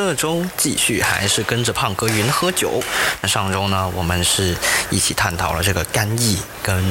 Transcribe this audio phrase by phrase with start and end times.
[0.00, 2.82] 这周继续还是跟着胖哥云喝酒。
[3.20, 4.56] 那上周呢，我们是
[4.88, 6.82] 一起探讨了这个干邑跟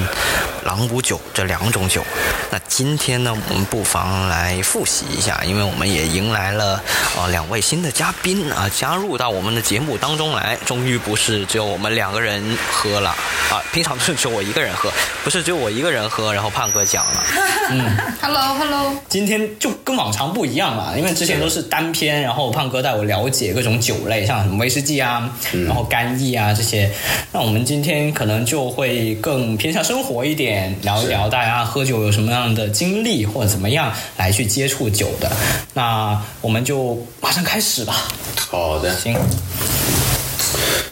[0.63, 2.03] 朗姆酒这两种酒。
[2.51, 6.79] 那今天呢，我们不妨来复习一下，因为我们也迎来了
[7.17, 10.55] 呃两位新的嘉宾啊，加入到我们的节目当中来。
[10.67, 13.09] 终于不是只有我们两个人喝了
[13.49, 14.91] 啊，平常都是只有我一个人喝，
[15.23, 17.23] 不是只有我一个人喝，然后胖哥讲了。
[17.71, 25.29] 嗯，Hello Hello，今天就跟往常不一样了，因为之前都是单篇，然后胖哥带我了解各种酒类，像什么威士忌啊，
[25.65, 26.89] 然后干邑啊这些。
[27.31, 35.31] 那我们今天可能就会更偏向生活一点，聊一聊大家喝酒有什么样的经历，或者怎么样来去接触酒的。
[35.73, 38.07] 那我们就马上开始吧。
[38.35, 39.15] 好的，行。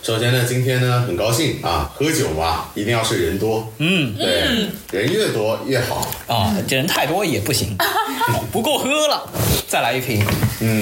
[0.03, 4.15] 首先呢，今天呢很高兴啊，喝酒嘛，一定要是人多，嗯，
[4.89, 6.09] 对，人越多越好。
[6.27, 7.75] 啊，这人太多也不行，
[8.49, 9.29] 不够喝了，
[9.67, 10.25] 再来一瓶。
[10.61, 10.81] 嗯，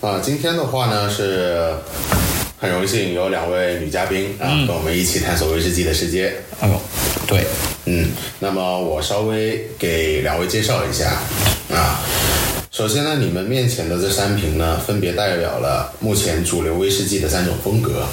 [0.00, 1.74] 啊，今天的话呢是
[2.58, 6.32] 很荣幸有两位女嘉宾啊，跟我们一起探索威士忌的世界。
[6.58, 6.80] 哎呦，
[7.26, 7.44] 对，
[7.84, 11.10] 嗯，那么我稍微给两位介绍一下
[11.70, 12.00] 啊。
[12.70, 18.06] 首先呢，你们面前的这三瓶呢，分别代表了目前主流威士忌的三种风格，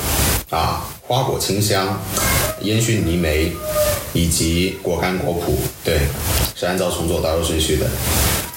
[0.49, 2.01] 啊，花果清香、
[2.63, 3.53] 烟熏泥煤，
[4.11, 5.53] 以及果干果脯，
[5.85, 5.99] 对，
[6.53, 7.85] 是按照从左到右顺序的，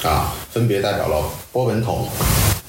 [0.08, 2.08] 啊，分别代表了波本桶、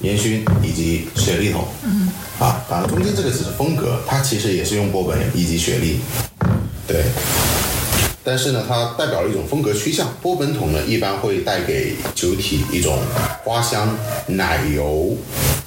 [0.02, 2.08] 烟熏以及雪莉桶，嗯，
[2.38, 6.00] 啊，当然中间这个只是风格，它其实也是用波本以及雪莉，
[6.86, 7.04] 对。
[8.24, 10.08] 但是呢，它代表了一种风格趋向。
[10.22, 12.96] 波本桶呢，一般会带给酒体一种
[13.42, 15.16] 花香、奶油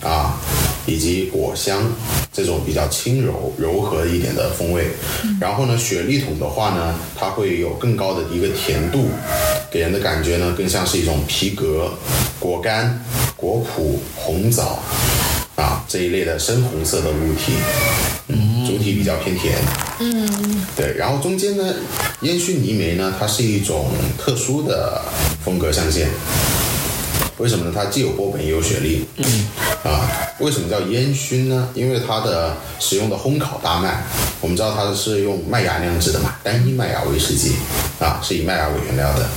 [0.02, 0.40] 啊，
[0.86, 1.92] 以及果香
[2.32, 4.88] 这种比较轻柔、柔和一点的风味。
[5.40, 9.10] 然后呢，雪莉桶的话呢，它会有更高的一个甜度，
[9.72, 11.92] 给人的感觉呢，更像是一种皮革、
[12.40, 13.04] 果干、
[13.36, 14.80] 果脯、红枣
[15.56, 17.54] 啊这一类的深红色的物体。
[18.28, 19.56] 嗯，主体比较偏甜。
[20.00, 21.76] 嗯，对，然后中间呢，
[22.22, 25.02] 烟熏泥煤呢，它是一种特殊的
[25.44, 26.10] 风格象限。
[27.38, 27.72] 为什么呢？
[27.76, 29.06] 它既有波本也有雪莉。
[29.18, 29.48] 嗯，
[29.84, 30.08] 啊，
[30.40, 31.68] 为什么叫烟熏呢？
[31.74, 34.04] 因为它的使用的烘烤大麦，
[34.40, 37.56] 我们知道它是用麦芽酿制的嘛，单一麦芽威士忌，
[38.00, 39.28] 啊，是以麦芽为原料的。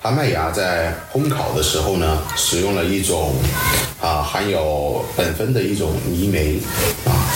[0.00, 3.34] 它麦芽在烘烤的时候呢，使用了一种
[4.00, 6.60] 啊含有苯酚的一种泥煤，
[7.04, 7.27] 啊。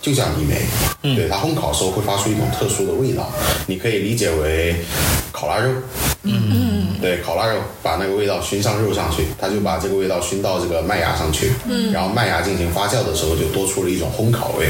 [0.00, 3.30] 就像泥煤，对它烘烤时候会发出一种特殊的味道，
[3.66, 4.76] 你可以理解为
[5.32, 5.70] 烤腊肉，
[6.22, 14.68] 嗯，对，烤腊肉把那个味道熏上肉上去，它就把这个味道熏到这个麦芽上去，嗯，然后麦芽进行发酵的时候就多出了一种烘烤味。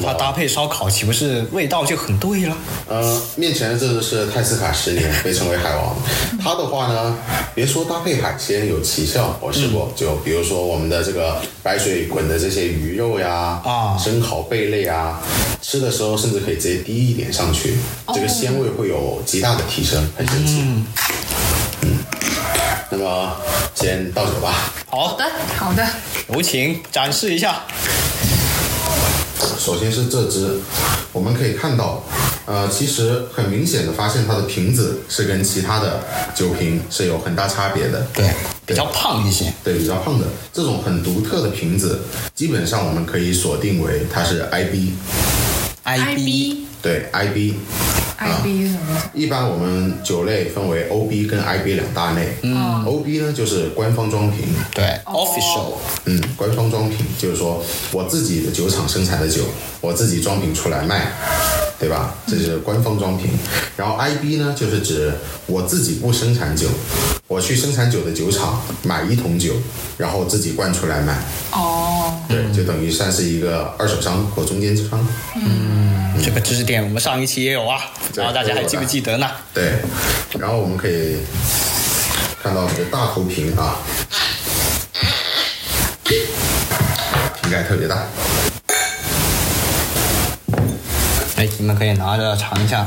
[0.00, 2.56] 那它搭配烧烤，岂不是味道就很对了？
[2.86, 5.96] 呃，面前的这个是泰斯卡十年，被称为海王。
[6.42, 7.16] 它的话呢，
[7.54, 15.20] 别说搭配海鲜有奇效，我试过，就比如说我们的这个白水滚的这些鱼肉呀，啊，生蚝贝类啊，
[15.60, 17.76] 吃的时候甚至可以直接滴一点上去，
[18.14, 20.62] 这个鲜味会有极大的提升，很神奇。
[21.82, 21.98] 嗯，
[22.90, 23.36] 那么
[23.74, 24.72] 先倒酒吧。
[24.90, 25.24] 好的，
[25.56, 25.86] 好的，
[26.28, 27.62] 有请展示一下。
[29.58, 30.58] 首先是这只，
[31.12, 32.02] 我们可以看到，
[32.46, 36.02] 呃，其实很明显的发现它的瓶子是跟其他的
[36.34, 38.06] 酒瓶是有很大差别的。
[38.14, 38.30] 对，
[38.64, 39.52] 比较胖一些。
[39.62, 42.00] 对，比较胖的这种很独特的瓶子，
[42.34, 44.92] 基本上我们可以锁定为它是 IB。
[45.84, 46.67] IB。
[46.82, 47.54] 对，IB。
[48.20, 49.00] IB 是什么？
[49.14, 52.36] 一般我们酒类分为 OB 跟 IB 两大类。
[52.42, 54.40] 嗯，OB 呢就是官方装瓶。
[54.74, 55.74] 对，official。
[56.04, 57.62] 嗯，官方装瓶就是说
[57.92, 59.42] 我自己的酒厂生产的酒，
[59.80, 61.12] 我自己装瓶出来卖，
[61.78, 62.12] 对吧？
[62.26, 63.30] 这是官方装瓶。
[63.76, 65.12] 然后 IB 呢就是指
[65.46, 66.66] 我自己不生产酒，
[67.28, 69.52] 我去生产酒的酒厂买一桶酒，
[69.96, 71.16] 然后自己灌出来卖。
[71.52, 71.87] 哦。
[72.28, 75.06] 对，就等于算是一个二手商或中间商。
[75.36, 75.86] 嗯。
[76.20, 77.80] 这个知识点我们上一期也有啊，
[78.16, 79.30] 然后大家还记不记得呢？
[79.54, 79.74] 对，
[80.36, 81.18] 然后我们可以
[82.42, 83.76] 看到这个大头瓶啊，
[87.40, 88.04] 瓶盖特别大。
[91.36, 92.84] 哎，你们可以拿着尝一下，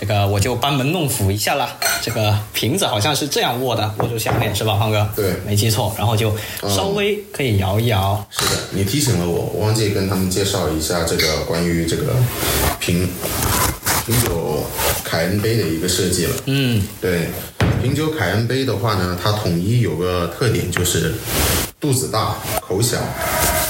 [0.00, 1.76] 这个我就班门弄斧一下了。
[2.00, 5.06] 这个瓶子好像是这样握的，握住下面是吧，胖哥？
[5.14, 5.94] 对，没记错。
[5.98, 6.34] 然后就
[6.66, 8.26] 稍微可以摇一摇。
[8.30, 12.14] 是的，你提醒了我，我忘记跟他们介绍一下这个关于这个
[12.78, 13.06] 瓶
[14.06, 14.64] 瓶酒
[15.04, 16.32] 凯恩杯的一个设计了。
[16.46, 17.28] 嗯，对，
[17.82, 21.12] 瓶酒凯恩杯的话呢，它统一有个特点就是
[21.78, 22.96] 肚子大、口小，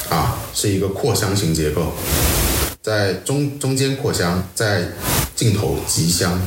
[0.08, 1.92] 啊，是一个扩香型结构，
[2.80, 4.84] 在中中间扩香，在
[5.40, 6.38] 尽头极香。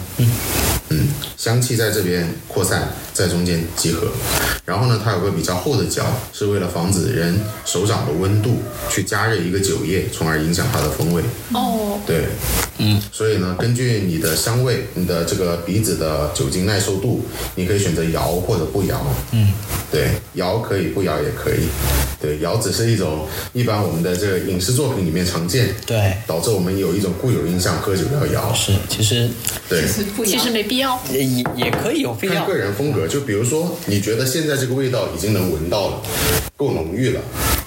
[0.89, 4.07] 嗯，香气在这边扩散，在中间集合。
[4.65, 8.57] 然后呢，它有个比较厚的角，是为了防止人手掌的温度
[8.89, 11.21] 去加热一个酒液，从而影响它的风味。
[11.53, 12.25] 哦，对，
[12.77, 17.25] 嗯，所以呢，根据你的香味、你的这个鼻子的酒精耐受度，
[17.55, 19.05] 你可以选择摇或者不摇。
[19.31, 19.51] 嗯，
[19.91, 21.67] 对，摇可以，不摇也可以。
[22.21, 28.53] 对，摇只是一种一般我们的这个影视作品里面常见，对，导致我们有一种固有印象，喝酒要摇。
[28.53, 29.29] 是，其实
[29.67, 29.83] 对，
[30.25, 30.97] 其实没必要。
[31.11, 32.53] 也也也可以有必要看个。
[32.53, 36.01] 人风格，就比如说，你觉得现在这个味道已经能闻到了，
[36.55, 37.21] 够浓郁了，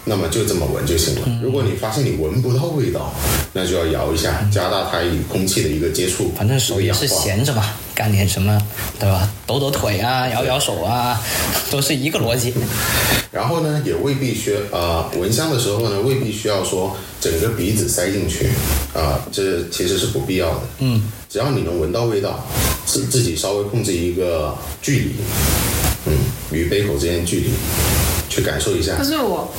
[0.09, 1.41] 那么就这么闻就行了。
[1.43, 3.13] 如果你发现你闻不到味道，
[3.53, 8.57] 那就要摇一下，加大它与空气的一个接触，反正手也是闲着嘛，干点什么，
[9.01, 9.29] 对吧？
[9.47, 11.21] 抖抖腿啊，摇摇手啊，
[11.71, 12.55] 都是一个逻辑。
[13.33, 18.47] 然后呢，也未必需呃闻香的时候呢，未必需要说整个鼻子塞进去，
[18.95, 20.61] 啊、这其实是不必要的。
[20.79, 22.47] 嗯，只要你能闻到味道，
[22.87, 25.11] 自自己稍微控制一个距离，
[26.07, 26.13] 嗯，
[26.53, 27.51] 与杯口之间的距离，
[28.31, 29.05] 去感受一下可。
[29.05, 29.53] 是我，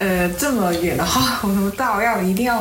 [0.00, 2.58] 呃，这么远的话， 我们到要一定要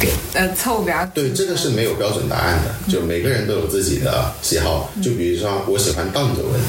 [0.00, 4.90] 给呃凑给他对，这个是没有标准答案的，就每个人都有自己的喜好。
[5.00, 6.60] 就比如说，我喜欢荡着闻，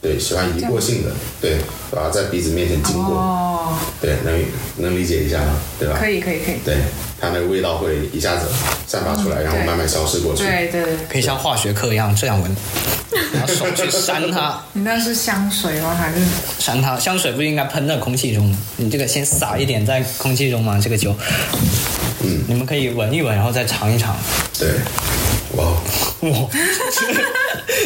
[0.00, 1.10] 对，喜欢一过性的，
[1.40, 1.58] 对，
[1.90, 4.40] 把它在鼻子面前经过，哦，对，能
[4.76, 5.56] 能理解一下吗？
[5.76, 5.96] 对吧？
[5.98, 6.76] 可以可以可以，对，
[7.22, 8.48] 它那个味道会一下子
[8.84, 10.42] 散发出来，然后慢慢消失过去。
[10.42, 12.56] 对对对，可以像化学课一样这样闻，
[13.32, 15.94] 拿手去扇它， 你那是香水吗？
[15.94, 16.18] 还是
[16.58, 16.98] 扇它。
[16.98, 18.58] 香水不应该喷在空气中吗？
[18.76, 21.14] 你这个先撒一点在空气中嘛，这个酒。
[22.24, 24.16] 嗯，你们可以闻一闻，然后再尝一尝。
[24.58, 24.68] 对，
[25.56, 25.64] 哇，
[26.28, 26.48] 哇，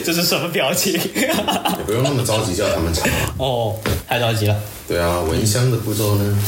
[0.03, 0.95] 这是什么表情？
[0.95, 3.07] 也不用那么着急叫他们尝。
[3.37, 3.77] 哦，
[4.09, 4.57] 太着急了。
[4.89, 6.39] 对啊，闻香的步骤呢？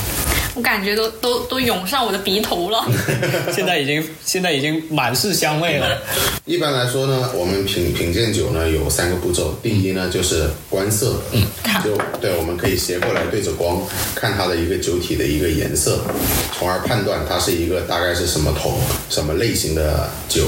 [0.59, 2.85] 我感觉都都都涌上我的鼻头了。
[3.55, 6.03] 现在已经现在已经满是香味了。
[6.47, 9.57] 一般来说呢，我们品品鉴酒呢有三个步骤。
[9.63, 11.47] 第一呢就是观色，嗯，
[11.85, 13.81] 就对，我们可以斜过来对着光
[14.17, 16.01] 看它的一个酒体的一个颜色，
[16.59, 20.47] 从而判断它是一个大概是什么桶、什么类型的酒。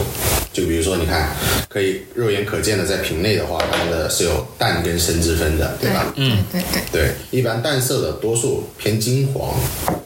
[0.52, 1.30] 就比如说，你看，
[1.68, 6.12] 可以肉眼可见的在瓶内的话，它们的是有淡跟深之分的，对吧？
[6.16, 9.54] 嗯，对对对，一般淡色的多数偏金黄，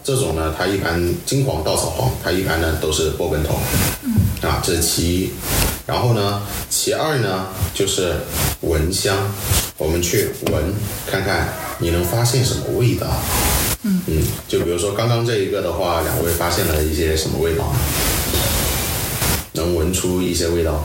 [0.04, 3.58] 这种呢，它一般金黄稻草黄，它一般呢都是波本桶。
[4.04, 4.12] 嗯，
[4.46, 5.30] 啊，这是其一。
[5.86, 8.14] 然后呢，其二呢就是
[8.60, 9.16] 闻香，
[9.78, 10.74] 我们去闻
[11.10, 13.06] 看看你能发现什么味道。
[13.82, 17.78] 嗯嗯，就比如说刚刚这一个的话，两位发现了一些什么味道呢？
[19.52, 20.84] 能闻出一些味道吗？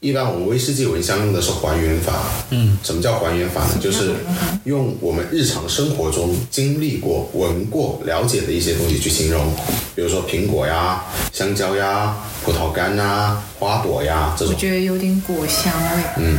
[0.00, 2.22] 一般我们威士忌闻香用的是还原法。
[2.50, 3.78] 嗯，什么叫还原法呢？
[3.80, 4.14] 就是
[4.62, 9.52] 用我们日常生活中经历过、闻过、了解的一些东西去形容，
[9.96, 11.02] 比如说苹果呀、
[11.32, 14.54] 香蕉呀、葡萄干呐、花朵呀这种。
[14.54, 16.38] 我觉得有点果香味，嗯，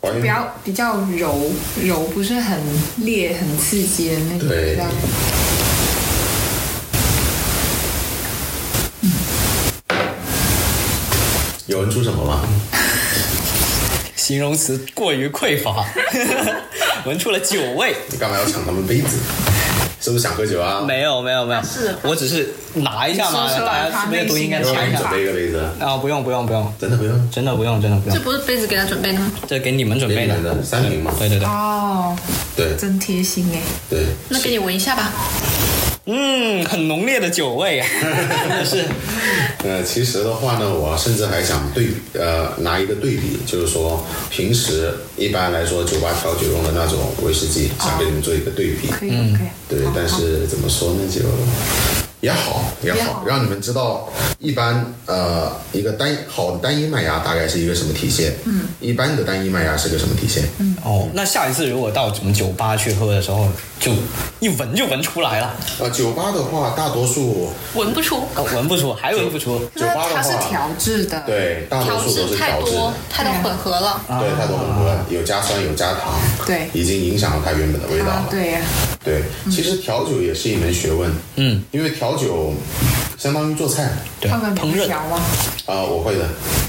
[0.00, 2.58] 还比较比较柔柔，不是很
[3.04, 4.48] 烈、很刺激的那种。
[4.48, 4.86] 对比较
[11.66, 12.40] 有闻出什么吗？
[14.16, 15.84] 形容词过于匮乏，
[17.06, 17.94] 闻出了酒味。
[18.10, 19.18] 你干嘛要抢他们杯子？
[19.98, 20.82] 是不是想喝酒啊？
[20.86, 25.10] 没有没有没有，是我只是拿一下嘛，大家是不是都应该抢一下准？
[25.10, 27.30] 备一个杯子，啊，不用不用不用，真的不用。
[27.30, 29.32] 真的不用真的不用这，不是杯子给他准备的吗？
[29.48, 32.14] 这给你们准备的三瓶嘛对对对，哦，
[32.54, 33.60] 对真贴心哎。
[33.88, 35.10] 对，那给你闻一下吧。
[36.06, 37.86] 嗯，很浓烈的酒味啊，
[38.64, 38.84] 是。
[39.64, 48.88] 呃，其实的话呢，我甚至还想对呃拿一个对比，就是说平时一般来说酒吧调酒用的那种威士忌，想给你们做一个对比。
[48.88, 49.48] 可以可以。
[49.66, 51.20] 对，但是怎么说呢，就
[52.24, 63.46] 也好也好也好，让你们知道一般呃一个单好的单一麦芽大概是一个什么体现，嗯，一般的单一麦芽是个什么体现，嗯，哦，那下一次如果到什么酒吧去喝的时候，
[63.78, 63.92] 就
[64.40, 69.58] 一闻就闻出来了，呃，酒吧的话，大多数闻不出，哦闻不出，还闻不出。
[69.76, 74.00] 酒吧的它是话，调制的，，对，大多调数都制太是调制太多混合了。
[74.08, 76.14] 对，太多混合，有加酸有加糖，
[76.46, 76.70] 对。
[76.72, 78.12] 已经影响了它原本的味道了。
[78.12, 78.60] 啊对呀，
[79.04, 82.52] 对，其实调酒也是一门学问，嗯，因为调酒
[83.18, 83.90] 相当于做菜
[84.20, 85.20] 对，他们烹饪调吗？
[85.66, 86.28] 啊、我会的，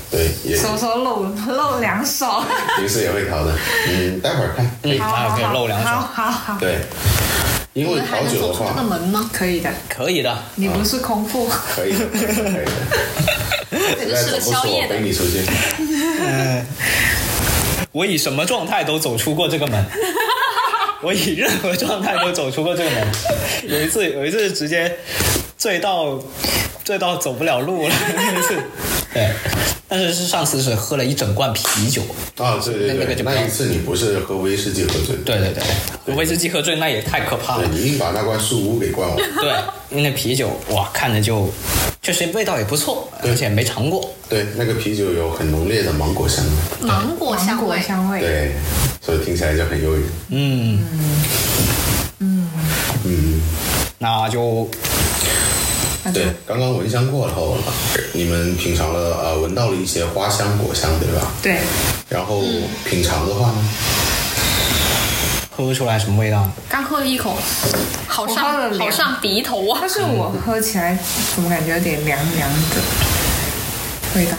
[0.09, 2.43] 对，也手手露露两手，
[2.77, 3.53] 平时也会调的，
[3.89, 6.79] 嗯，待会儿看，可以，好还有可以露两手好好好，对，
[7.73, 9.29] 因为调酒的能走出这个，门吗？
[9.33, 9.69] 可以的。
[9.89, 10.37] 可以的。
[10.55, 12.33] 你不是空腹，可以的，可以的。
[13.97, 15.01] 感觉是个宵夜的陪。
[15.01, 15.41] 你出去。
[17.91, 19.85] 我以什么状态都走出过这个门，
[21.01, 23.07] 我以任何状态都走出过这个门。
[23.67, 24.97] 有一次，有一次直接
[25.57, 26.19] 醉到
[26.83, 28.55] 醉到走不了路了，那次。
[29.13, 29.31] 对，
[29.87, 32.01] 但是是上次是喝了一整罐啤酒。
[32.37, 35.53] 啊，对对对，那那个就那一次你不是喝威士忌喝醉，对对
[36.05, 37.67] 对，威士忌喝醉那也太可怕了。
[37.71, 39.17] 你硬把那罐树屋给灌完。
[39.17, 39.53] 对，
[39.89, 41.49] 因为那啤酒哇，看着就
[42.01, 44.13] 确实味道也不错，而且没尝过。
[44.27, 46.43] 对，那个啤酒有很浓烈的芒果香，
[46.81, 48.51] 芒果芒果香味，香味，对，
[49.01, 50.03] 所以听起来就很诱人。
[50.29, 50.85] 嗯
[52.19, 52.49] 嗯，
[53.05, 53.09] 那就
[53.97, 54.69] 那就
[56.13, 57.57] 对，刚刚闻香过后，
[58.13, 61.31] 你们品尝了呃，闻到了一些花香果香，对吧？
[61.41, 61.59] 对，
[62.09, 62.43] 然后
[62.83, 63.57] 品尝的话呢，
[65.55, 66.47] 喝不出来什么味道。
[66.69, 67.37] 刚喝了一口，
[68.07, 69.89] 好上好上鼻头啊但！
[69.89, 70.95] 是我喝起来
[71.33, 72.81] 怎么感觉有点凉凉的
[74.15, 74.37] 味道？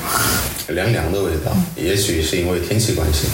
[0.68, 3.26] 凉凉的味道，也许是因为天气关系。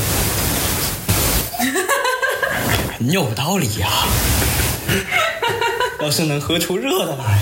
[2.99, 3.88] 很有道理呀、
[6.04, 7.38] 要是能喝出热的来，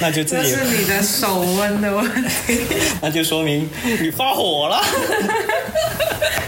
[0.00, 2.04] 那就自己这是，你的手温的问
[2.46, 2.60] 题，
[3.02, 3.68] 那就说明
[4.00, 4.80] 你发火了。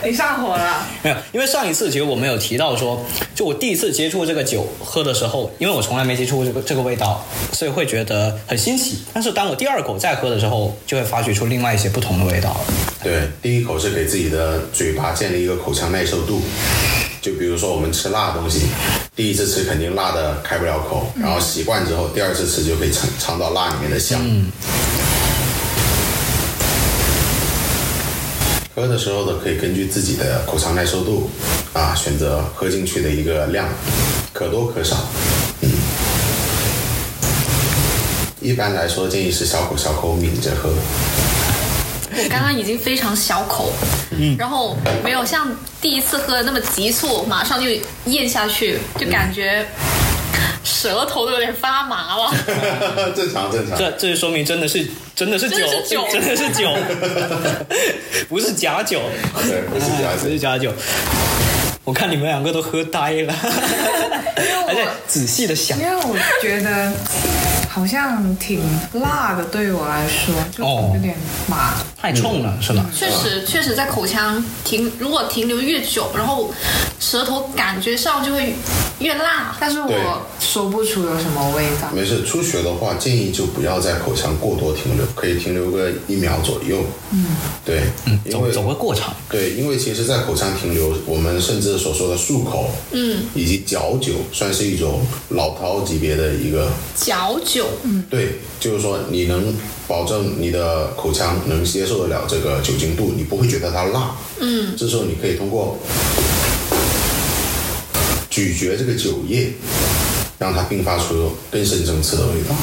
[0.05, 0.87] 你上火了。
[1.03, 3.05] 没有，因为上一次其实我们有提到说，
[3.35, 9.01] 就我第一次接触这个酒喝的时候，因为我从来没接触过这个这个味道，所以会觉得很新奇。
[9.13, 12.57] 但是当我第二口再喝的时候，就会发掘出另外一些不同的味道。
[13.03, 16.41] 对，第一口是给自己的嘴巴建立一个口腔耐受度。
[17.27, 18.69] 就比如说我们吃辣的东西，
[19.17, 24.21] 第一次吃肯定辣的开不了口，然后习惯之后，第二次吃就可以尝尝到辣里面的香。
[28.77, 31.29] 喝的时候呢，可以根据自己的口腔耐受度
[31.73, 33.67] 啊，选择喝进去的一个量，
[34.33, 34.95] 可多可少。
[35.63, 35.71] 嗯，
[38.41, 40.73] 一般来说建议是小口小口抿着喝。
[42.19, 43.73] 我刚刚已经非常小口，
[44.11, 45.49] 嗯然后没有像
[45.81, 47.69] 第一次喝的那么急促，马上就
[48.07, 49.67] 咽下去，就感觉
[50.65, 52.33] 舌头都有点发麻了。
[53.15, 53.79] 正常正常。
[53.79, 56.71] 这这就说明真的是真的是酒，真的是酒
[58.29, 59.01] 不是假酒，
[59.47, 60.73] 对，不是假不是假酒。
[61.85, 63.33] 我看你们两个都喝呆了，
[64.67, 65.85] 还在仔细的想因。
[65.89, 66.93] 为我觉得
[67.77, 68.59] 好像挺
[68.95, 71.15] 辣的，对我来说就哦有点
[71.47, 71.75] 麻。
[71.95, 72.87] 太冲了，是吧？
[72.95, 76.51] 确实，确实在口腔停，如果停留越久，然后
[76.99, 78.55] 舌头感觉上就会
[79.01, 79.55] 越辣。
[79.61, 81.91] 但是我说不出有什么味道。
[81.93, 86.79] 没事，初学的话建议就不要在口腔过多停留，可以停留个一秒左右。
[87.11, 87.27] 嗯，
[87.65, 87.83] 对，
[88.25, 89.15] 因为走走个过场。
[89.29, 97.66] 对，因为其实，在口腔停留，我们甚至所说的漱口，嗯，以及嚼酒，算是一种老饕级别的一个嚼酒，
[98.11, 99.55] 对，就是说你能
[99.87, 104.17] 保证你的口腔能接受得了这个酒精度，你不会觉得它辣。
[104.41, 105.79] 嗯，这时候你可以通过
[108.29, 109.53] 咀嚼这个酒液，
[110.39, 112.55] 让它并发出更深层次的味道。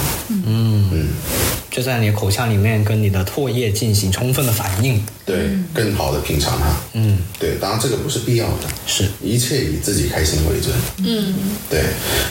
[1.74, 5.04] 就在你的口腔里面跟你的唾液进行充分的反应。
[5.26, 6.68] 对，更好的品尝它。
[6.94, 10.72] 嗯，对，当然这个不是必要的，是一切以自己开心为准。
[10.98, 11.34] 嗯，
[11.72, 11.86] 对，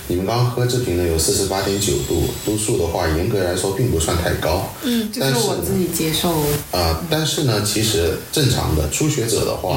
[0.06, 4.72] 你们刚刚喝这瓶呢有四十八点九度，度数的话严格来说并不算太高。
[4.84, 6.30] 嗯，就但是是我自己接受，
[6.70, 9.76] 啊、但是呢，其实正常的初学者的话，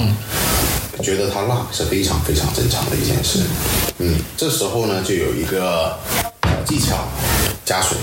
[1.01, 3.39] 觉得它辣是非常非常正常的一件事。
[3.97, 5.97] 嗯，这时候呢，就有一个
[6.41, 7.07] 呃技巧，
[7.65, 7.97] 加水。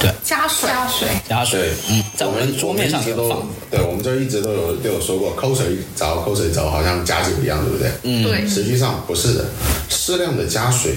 [0.00, 3.46] 对加水，加水，加水，嗯，在我们桌面上都放。
[3.70, 7.90] 对，我们这儿一直都有都有说过，抠水凿抠水凿，好像加酒一样，对不对？
[8.02, 9.44] 嗯，对实际上不是的，
[9.88, 10.96] 适量的加水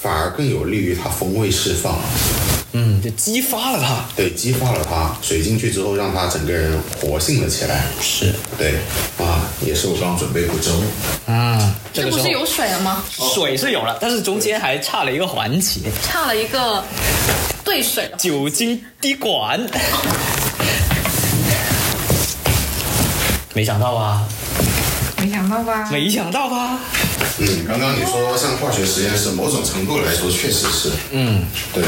[0.00, 1.98] 反而更有利于它风味释放。
[2.80, 4.04] 嗯，就激发了他。
[4.14, 7.84] 对，激发了他，水进去之后，让他整个人活性了起来。
[8.00, 8.74] 是对，
[9.18, 10.70] 啊，也是我刚刚准备不周。
[11.26, 13.02] 啊，这个时候这不是有水了吗？
[13.34, 16.84] 水是有了，但是中间还差了一个环节，差了一个
[17.64, 18.08] 兑水。
[18.16, 19.60] 酒精滴管。
[23.54, 24.22] 没想到吧？
[25.16, 25.88] 没想到吧？
[25.90, 26.78] 没想到吧？
[27.40, 30.90] 嗯，刚刚你说像化学实验室，某种程度来说确实是。
[31.10, 31.82] 嗯，对，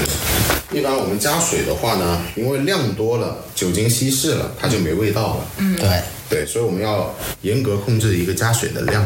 [0.72, 5.44] 一般我们加水的话呢，因为量多了，酒精稀释了，它就没味道了。
[5.56, 7.12] 嗯，对，对，所以我们要
[7.42, 9.04] 严格控制一个加水的量，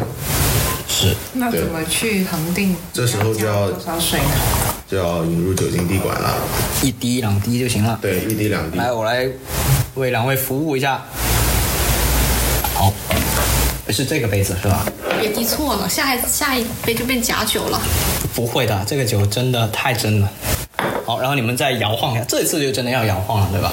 [0.87, 2.76] 是那怎么去恒定？
[2.92, 4.26] 这时候就要加多少水呢？
[4.87, 6.37] 就要引入酒精滴管了。
[6.83, 7.99] 一滴两滴就行了。
[8.02, 8.76] 对，一滴两滴。
[8.76, 9.26] 来，我来
[9.94, 11.02] 为两位服务一下。
[12.75, 12.92] 好，
[13.88, 14.85] 是这个杯子是吧？
[15.18, 17.80] 别滴错了，下一下一杯就变假酒了。
[18.35, 20.30] 不会的，这个酒真的太真了。
[21.05, 23.73] 好，然后你们再摇晃一下，这一次就真的要摇晃了，对吧？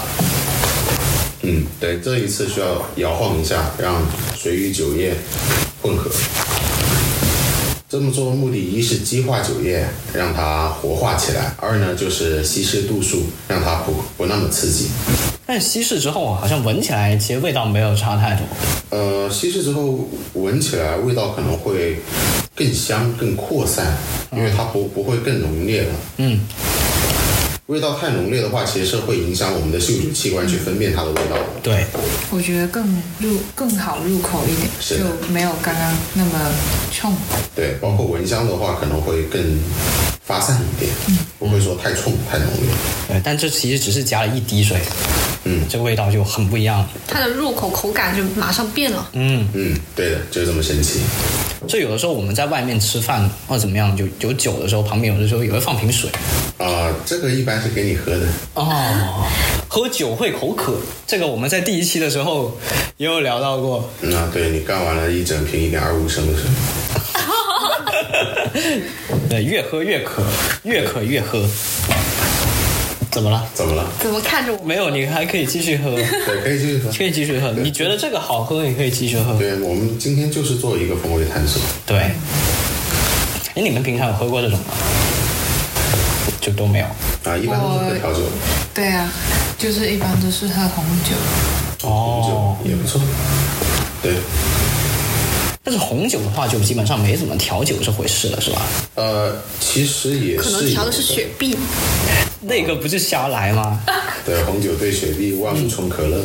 [1.44, 3.96] 嗯，对，这一次需要摇晃一下，让
[4.38, 5.16] 水与酒液
[5.82, 6.12] 混合。
[7.90, 14.90] 这么做的目的一是激化酒液，让它活化起来；二呢就是稀释度数，让它不不那么刺激。
[15.46, 18.46] 但稀释之后啊，好像闻起来其实味道没有差太多。
[18.98, 22.02] 呃，稀释之后闻起来味道可能会
[22.56, 23.98] 更香、更扩散，
[24.32, 25.90] 因为它不不会更浓烈了。
[26.18, 26.40] 嗯，
[27.68, 31.46] 味道太浓烈的话，其实是会影响我们的嗅觉器官去分辨它的味道的。
[31.64, 31.86] 对，
[32.30, 32.84] 我觉得更
[33.20, 36.32] 入更好入口一点，就没有刚刚那么
[36.92, 37.16] 冲。
[37.56, 39.42] 对，包括闻香的话，可能会更
[40.26, 40.92] 发散一点，
[41.40, 42.70] 不会说太冲、太浓烈。
[43.08, 44.78] 对，但这其实只是加了一滴水，
[45.46, 46.90] 嗯这个味道就很不一样了。
[47.08, 49.10] 它的入口口感就马上变了。
[49.14, 51.00] 嗯，嗯，对的，就是这么神奇。
[51.68, 56.10] 就有的时候我们在外面吃饭或者怎么样，有有酒的时候，旁边有的时候也会放瓶水。
[56.58, 58.28] 啊、这个一般是给你喝的。
[58.56, 59.28] 哦，
[59.68, 60.76] 喝酒会口渴，
[61.08, 62.58] 这个我们在第一期的时候
[62.98, 63.90] 也有聊到过。
[64.02, 66.50] 嗯啊，对你干完了一整瓶一点二五升的水。
[69.30, 70.24] 对，越喝越渴，
[70.64, 71.48] 越渴越喝。
[73.12, 73.46] 怎么了？
[73.54, 73.86] 怎么了？
[74.00, 74.64] 怎么看着我？
[74.64, 76.92] 没有，你还可以继续喝，对，可以继续喝。
[76.92, 77.52] 可以继续喝。
[77.52, 79.38] 你觉得这个好喝，你可以继续喝。
[79.38, 81.62] 对，我们今天就是做一个风味探索。
[81.86, 81.98] 对。
[82.00, 84.66] 哎，你们平常有喝过这种吗？
[86.40, 86.86] 就都没有。
[86.86, 88.20] 啊，一般都是喝调酒，
[88.74, 89.12] 对啊，
[89.58, 91.16] 就是一般都是喝红酒。
[91.82, 93.02] 红哦酒也不错。
[94.02, 94.14] 对，
[95.64, 98.62] 但是红酒的话，就基本上没怎么调酒这回事了，是吧？
[98.96, 101.56] 呃，其实也是可能调的是雪碧，
[102.42, 103.80] 那个不是瞎来吗？
[104.26, 106.20] 对，红酒兑雪碧，万物冲可乐，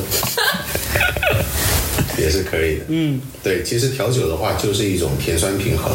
[2.18, 2.84] 也是可以的。
[2.88, 5.92] 嗯，对，其实调酒的话就是一种甜酸平衡，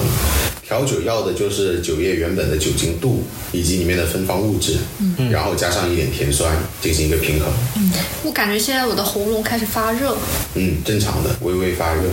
[0.63, 7.51] 调酒要的就是酒液原本的酒精度以及里面的芬芳物质，嗯，然后加上一点甜酸进行一个平衡。
[7.77, 7.91] 嗯
[8.23, 10.15] 我感觉现在我的喉咙开始发热。
[10.53, 12.03] 嗯，正常的，微微发热，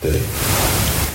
[0.00, 0.12] 对。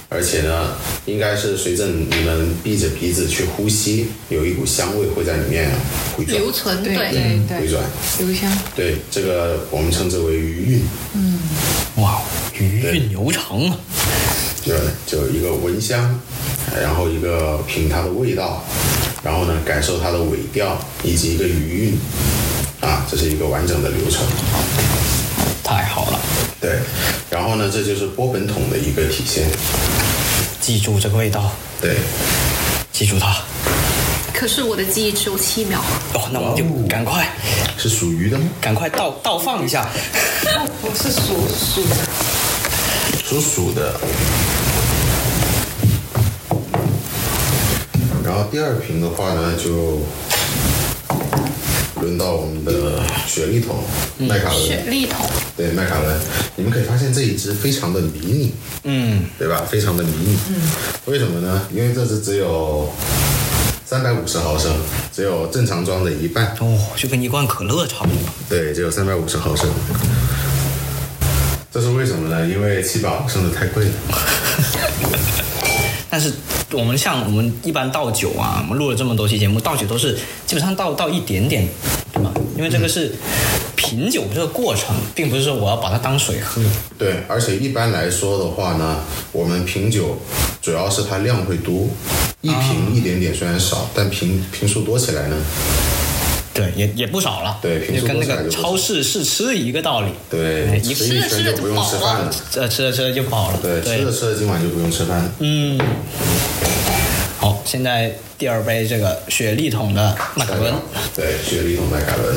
[0.09, 0.75] 而且呢，
[1.07, 5.71] 应该是随着你们闭着鼻子去呼吸，有一股香味会在里面
[6.15, 7.83] 回转，留存，对对，对回转。
[8.19, 8.55] 留香。
[8.75, 10.81] 对，这个我们称之为余韵，
[11.15, 11.39] 嗯
[11.95, 12.21] 哇，
[12.59, 13.75] 余韵悠长啊！
[14.63, 14.75] 就
[15.07, 16.19] 就一个闻香，
[16.79, 18.63] 然后一个品它的味道，
[19.23, 21.97] 然后呢感受它的尾调以及一个余韵，
[22.81, 24.23] 啊，这是一个完整的流程。
[25.63, 26.19] 太好了，
[26.61, 26.77] 对，
[27.33, 29.47] 然后呢，这就是波本桶的一个体现。
[30.61, 31.97] 记住这个味道，对，
[32.91, 33.35] 记住它。
[34.31, 35.79] 可是我的记忆只有七秒。
[36.13, 37.27] 哦，那我们就赶快
[37.75, 38.45] 是属鱼的吗？
[38.61, 39.89] 赶快倒倒放一下。
[40.83, 41.95] 我是属鼠的，
[43.25, 43.99] 属鼠的。
[48.23, 50.03] 然后第二瓶的话呢，就
[52.03, 53.83] 轮到我们的雪莉桶
[54.17, 54.61] 麦卡伦。
[54.61, 55.25] 雪莉桶，
[55.57, 56.19] 对麦卡伦，
[56.55, 59.63] 你们可以发现这一支非常的迷你，嗯，对吧？
[59.69, 60.37] 非常的迷你。
[60.49, 60.55] 嗯。
[61.05, 61.67] 为什么呢？
[61.73, 62.91] 因为这支只有
[63.85, 64.71] 三百五十毫升，
[65.11, 66.55] 只有正常装的一半。
[66.59, 68.19] 哦，就跟一罐可乐差不多。
[68.49, 69.69] 对，只有三百五十毫升。
[71.71, 72.47] 这是为什么呢？
[72.47, 73.91] 因为七百毫升的太贵了。
[76.13, 76.31] 但是
[76.73, 80.13] 我们像我们一般倒酒啊，我们录了这么多期节目，倒酒都是
[80.45, 81.67] 基本上倒倒一点点，
[82.13, 82.31] 对吧？
[82.55, 83.11] 因为这个是
[83.75, 86.61] 品酒这个过程，并不是说我要把它当水喝。
[86.99, 88.99] 对，而且一般来说的话呢，
[89.31, 90.19] 我们品酒
[90.61, 91.87] 主要是它量会多，
[92.41, 95.35] 一瓶一点点虽然少，但瓶瓶数多起来呢，
[96.53, 97.57] 对，也也不少了。
[97.61, 100.11] 对就跟那个超市试吃一个道理。
[100.29, 102.31] 对哎，一吃着吃着就不用吃饭了。
[102.55, 103.59] 呃，吃着吃着就饱了。
[103.61, 105.31] 对，吃着吃着今晚就不用吃饭了。
[105.39, 105.79] 嗯。
[107.43, 110.73] 好，现在第二杯这个雪莉桶的麦卡伦，
[111.13, 112.33] 对，雪莉桶麦卡伦，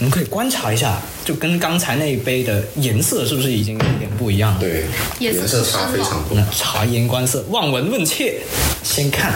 [0.00, 4.58] 你们可以观察一下，就跟刚才那一杯的颜色是不是已经有点不一样了？
[4.58, 4.86] 对，
[5.20, 6.44] 颜色差非常多那。
[6.50, 8.40] 察言观色，望闻问切，
[8.82, 9.34] 先看。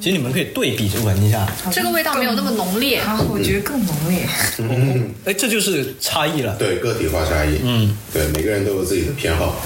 [0.00, 3.00] 其实你们可以对比着闻一下，这个味道没有那么浓烈。
[3.00, 4.26] 啊，我觉得更浓烈。
[4.56, 6.56] 嗯哎，这就是差异了。
[6.56, 7.58] 对，个体化差异。
[7.62, 9.56] 嗯，对，每个人都有自己的偏好。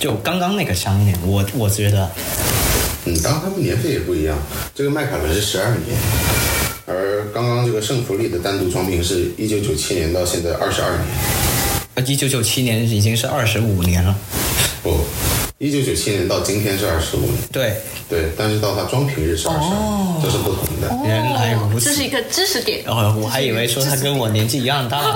[0.00, 2.10] 就刚刚那个香点，我我觉得
[3.06, 4.36] 嗯，当然他们年份也不一样，
[4.74, 5.80] 这个麦卡伦是十二年，
[6.86, 11.00] 而刚刚这个圣弗利的单独装瓶是一九九七年到现在二十二年。
[11.94, 14.14] 呃，一九九七年已经是二十五年了。
[14.82, 15.00] 不，
[15.58, 17.36] 一九九七年到今天是二十五年。
[17.50, 17.76] 对，
[18.08, 19.76] 对，但是到它装瓶日是二十二年，
[20.22, 20.90] 这是不同的。
[21.04, 22.84] 原来如此这是一个知识点。
[22.86, 25.00] 哦，我还以为说他跟我年纪一样大。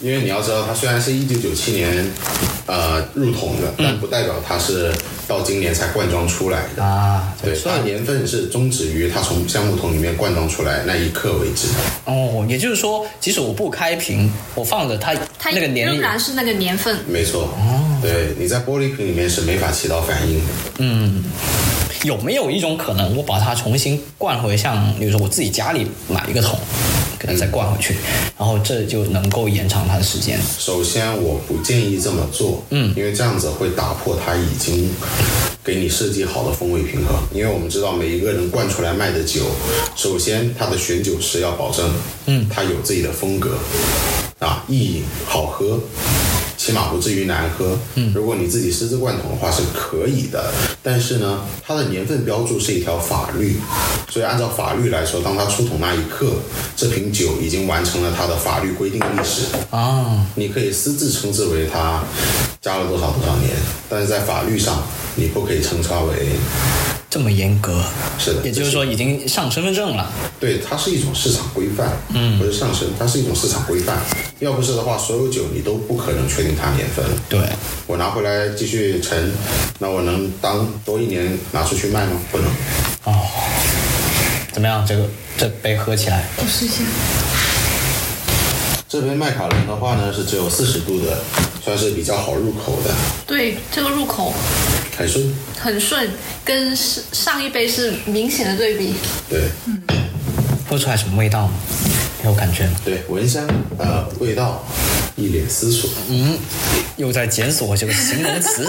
[0.00, 2.10] 因为你要知道，它虽然是一九九七年，
[2.70, 4.92] 呃入桶的，但不代表它是
[5.26, 6.84] 到今年才灌装出来的。
[6.84, 11.66] 啊，对，所以它年份是终止于它从橡木桶里面灌装出来那一刻为止。
[12.04, 16.96] 哦，也就是说，即使我不开瓶，我放着它它那个年仍然是那个年份。
[17.08, 20.52] 没错，哦对，你在玻璃瓶里面是没法起到反应的。
[20.78, 21.24] 嗯
[22.04, 26.58] 有没有一种可能，我把它重新灌回像，比如说我自己家里买一个桶，
[27.20, 27.94] 给它再灌回去，
[28.38, 30.40] 然后这就能够延长它的时间。
[30.58, 34.90] 首先，我不建议这么做，嗯，因为这样子会打破它已经
[35.62, 37.14] 给你设计好的风味平衡。
[37.34, 39.42] 因为我们知道每一个人灌出来卖的酒，
[39.94, 41.92] 首先他的选酒师要保证，
[42.24, 43.58] 嗯，他有自己的风格，
[44.38, 45.78] 啊，意饮好喝。
[46.70, 47.76] 起码不至于难喝。
[47.96, 50.52] 嗯，如果你自己私自灌桶的话是可以的，
[50.84, 53.58] 但是呢，它的年份标注是一条法律，
[54.08, 56.34] 所以按照法律来说，当它出桶那一刻，
[56.76, 59.46] 这瓶酒已经完成了它的法律规定历史。
[59.70, 62.04] 啊，你可以私自称之为它
[62.60, 63.50] 加了多少多少年，
[63.88, 64.80] 但是在法律上
[65.16, 66.28] 你不可以称它为
[67.10, 67.82] 这么严格，
[68.20, 70.08] 是的，也就是说已经上身份证了。
[70.38, 73.98] 对，它是一种市场规范，嗯，不是上升，它是一种市场规范。
[74.38, 77.04] 要不是的话，所有酒你都不可能确定它年份。
[77.28, 77.40] 对，
[77.88, 79.32] 我拿回来继续陈，
[79.80, 82.12] 那我能当多一年拿出去卖吗？
[82.30, 82.46] 不能。
[83.02, 83.26] 哦，
[84.52, 84.86] 怎么样？
[84.86, 85.04] 这个
[85.36, 86.76] 这杯喝起来，我试一下。
[88.88, 91.18] 这杯麦卡伦的话呢是只有四十度的，
[91.64, 92.94] 算是比较好入口的，
[93.26, 94.32] 对，这个入口
[95.00, 95.34] 很顺。
[95.58, 96.10] 很顺，
[96.44, 98.94] 跟上上一杯是明显的对比。
[99.28, 99.42] 对
[100.68, 101.52] 喝出来什么味道吗？
[102.24, 102.80] 有感觉吗？
[102.84, 104.64] 对，闻香呃味道
[105.16, 105.88] 一脸思索。
[106.08, 106.38] 嗯，
[106.96, 108.68] 又在检索这个形容词。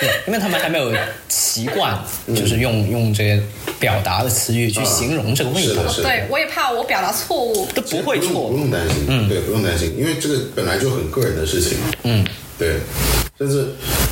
[0.00, 0.90] 对， 因为他们还没有
[1.28, 2.02] 习惯，
[2.34, 3.40] 就是用用这些
[3.78, 6.08] 表达的词语去形容这个味道是的，，是的。
[6.08, 7.68] 对，我也怕我表达错误。
[7.74, 8.56] 都不会错不。
[8.56, 12.26] 用担心，嗯，对，不用担心，因为这个本来就很个人的事情，嗯，
[12.58, 12.80] 对，
[13.38, 13.68] 甚至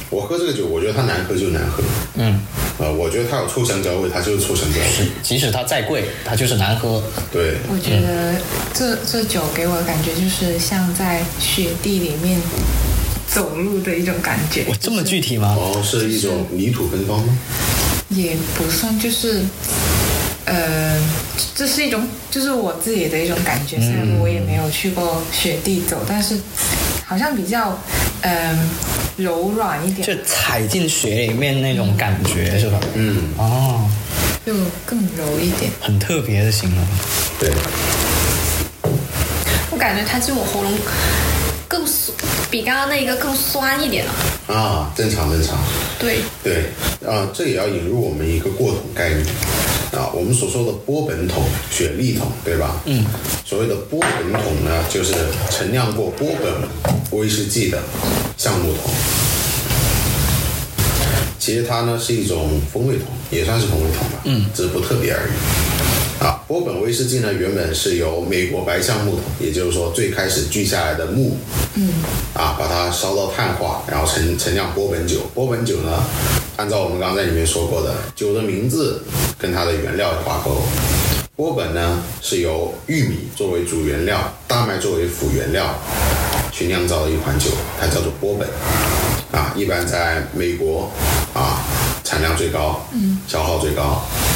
[0.09, 1.83] 我喝这个酒，我觉得它难喝就难喝，
[2.15, 2.41] 嗯，
[2.79, 7.03] 呃，我觉得它有臭香蕉味，它就是臭香蕉味，即使它再贵，它就是难喝。
[7.33, 8.35] 对，我觉得
[8.73, 12.41] 这这酒给我的感觉就是像在雪地里面
[13.27, 15.57] 走路的一种感觉哇，，这么具体吗？
[15.59, 17.37] 哦，是一种泥土芬芳吗？
[18.11, 19.43] 也不算，就是，
[20.45, 20.97] 呃，
[21.57, 23.79] 这是一种，就是我自己的一种感觉。
[23.79, 26.37] 虽然我也没有去过雪地走，但是
[27.09, 27.79] 好像比较，
[28.23, 28.69] 嗯、
[29.17, 32.81] 柔软一点，就踩进雪里面那种感觉是吧？
[32.95, 33.89] 嗯，哦，
[34.45, 34.53] 就
[34.85, 35.71] 更柔一点。
[35.81, 36.85] 很特别的形容。
[37.39, 37.53] 对，
[39.71, 40.73] 我感觉它进我喉咙
[41.69, 42.13] 更酸，
[42.51, 44.13] 比刚刚那个更酸一点了。
[44.53, 45.57] 啊，正常正常，
[46.01, 46.65] 对，对，
[47.09, 49.25] 啊，这也要引入我们一个过桶概念
[49.97, 52.83] 啊，我们所说的波本桶、雪莉桶，对吧？
[52.85, 53.03] 嗯，
[53.47, 55.15] 所谓的波本桶呢，就是
[55.51, 56.53] 陈酿过波本
[57.19, 57.79] 威士忌的
[58.37, 58.93] 橡木桶。
[61.39, 65.33] 其实它呢是一种风味桶，也算是风味桶吧，嗯，只是不特别而已。
[66.23, 71.37] 啊，波本威士忌呢，原本是由美国白橡木桶，也就是说最开始锯下来的木，
[71.75, 71.89] 嗯，
[72.35, 75.21] 啊，把它烧到碳化，然后陈陈酿波本酒。
[75.35, 76.03] 波本酒呢，
[76.57, 79.03] 按照我们刚刚在里面说过的，酒的名字
[79.39, 80.63] 跟它的原料挂钩。
[81.37, 85.75] 波本呢是由玉米作为主原料，大麦作为辅原料
[86.51, 88.49] 去酿造的一款酒，它叫做波本。
[89.33, 90.91] 啊，一般在美国
[91.35, 91.61] 啊
[92.03, 94.36] 产量最高，嗯，消耗最高，嗯，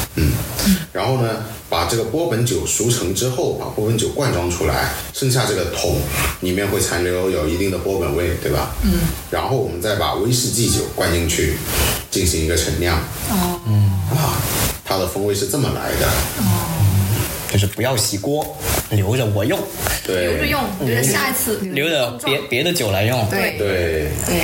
[0.92, 5.96] 然后呢，把这个波本酒熟成之后，把波本酒灌装出来，剩下这个桶
[6.40, 8.74] 里面会残留有一定的波本味，对吧？
[8.83, 8.92] 嗯，
[9.30, 11.56] 然后我们再把威士忌酒灌进去，
[12.11, 12.98] 进行一个陈酿。
[13.30, 14.40] 哦，嗯，啊，
[14.85, 16.06] 它的风味是这么来的。
[16.38, 16.76] 哦
[17.52, 18.56] 就是不要洗锅，
[18.90, 19.59] 留着我用，
[20.06, 23.28] 对，留着用，留着下一次留着别别的酒来用。
[23.28, 24.42] 对对，对，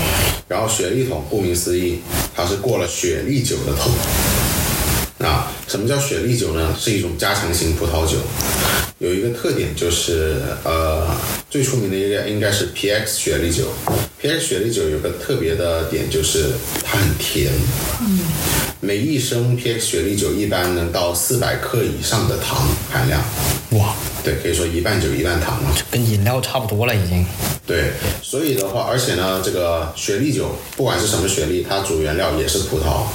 [0.49, 2.01] 然后雪莉桶，顾名思义，
[2.35, 3.93] 它是过了雪莉酒的桶。
[5.19, 6.77] 啊，什么叫雪莉酒呢？
[6.79, 8.19] 是一种加强型葡萄酒，
[8.99, 11.09] 有一个特点就是，呃，
[11.49, 13.73] 最出名的一个应该是 PX 雪莉酒。
[14.23, 16.51] PX 雪莉酒有个特别的点就是
[16.85, 17.51] 它很甜，
[18.01, 18.21] 嗯，
[18.81, 23.23] 每一升 PX 雪莉酒一般能到四百克以上的糖含量，
[23.71, 23.95] 哇，
[24.27, 25.71] 对，可以说一半酒一半糖嘛。
[25.89, 27.25] 跟饮料差不多了已经。
[27.65, 33.07] 对，所以的话，而且呢，这个雪莉酒不管是什么雪莉，它主原料也是葡萄，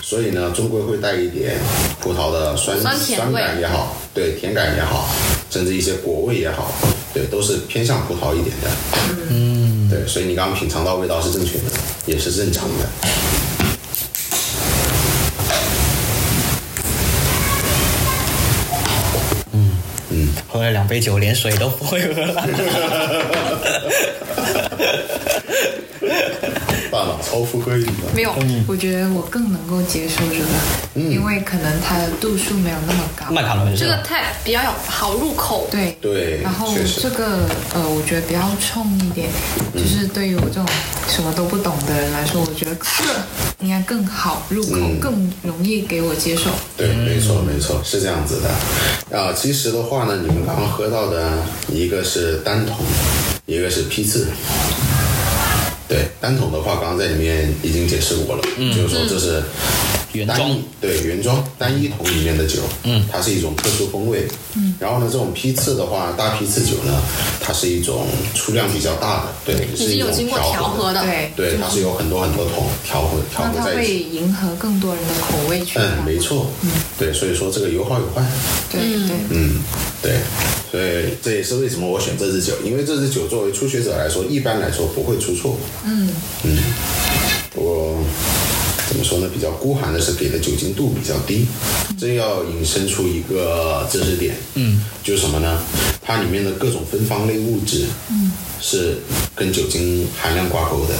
[0.00, 1.56] 所以呢，终归会带一点
[2.00, 5.08] 葡萄的酸酸感也好，对，甜感也好，
[5.50, 6.72] 甚至一些果味也好，
[7.12, 8.70] 对，都是偏向葡萄一点的。
[9.30, 11.64] 嗯，对，所以你刚刚品尝到味道是正确的，
[12.06, 12.88] 也是正常的。
[20.52, 22.46] 喝了两杯酒，连水都不会喝了。
[26.92, 27.92] 大脑超负荷运的。
[28.14, 28.34] 没有，
[28.68, 30.38] 我觉得我更能够接受这
[31.00, 33.32] 个，因为可能它的度数没有那么高。
[33.32, 33.74] 麦卡伦？
[33.74, 35.66] 这个太比较好入口。
[35.70, 39.30] 对对然后这个呃，我觉得比较冲一点，
[39.72, 40.66] 就是对于我这种
[41.08, 43.14] 什么都不懂的人来说，我觉得这个
[43.60, 46.50] 应该更好入口，嗯更容易给我接受。
[46.76, 49.18] 对，没错没错，是这样子的。
[49.18, 52.84] 啊，其实的话呢，你们刚刚喝到的一个是单桶，
[53.46, 54.28] 一个是批次。
[55.92, 58.42] 对，单桶的话，刚刚在里面已经解释过了，
[58.74, 59.42] 就是说这是
[60.12, 60.38] 原装。
[60.38, 67.00] 单一对原装单一桶里面的酒，嗯，它是一种特殊风味，嗯，然后呢，这种批次的话，大批次酒呢，
[67.40, 71.02] 它是一种出量比较大的，对，已经是一种有经过调调和的。
[71.02, 75.78] 对，对，它是有很多很多桶调和调和在一起，迎合更多人的口味去。
[75.78, 76.70] 嗯，没错，嗯。
[76.98, 78.24] 对，所以说这个有好有坏，
[78.70, 79.60] 对对，嗯，
[80.00, 80.20] 对，
[80.70, 85.58] 所以这也是为什么我选这支酒，因为这支酒作为初学者来说，一般来说不会出错。
[85.84, 86.08] 嗯。
[86.44, 86.56] 嗯，
[87.54, 87.98] 我
[88.92, 89.30] 怎么说呢？
[89.32, 91.46] 比较孤寒的是给的酒精度比较低，
[91.98, 95.62] 这要引申出一个知识点，嗯，就是什么呢？
[96.02, 98.98] 它里面的各种芬芳类物质，嗯，是
[99.34, 100.94] 跟酒精含量挂钩的，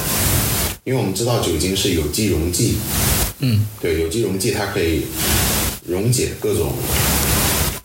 [0.85, 2.77] 因为我们知道酒精是有机溶剂，
[3.41, 5.03] 嗯，对，有机溶剂它可以
[5.87, 6.73] 溶解各种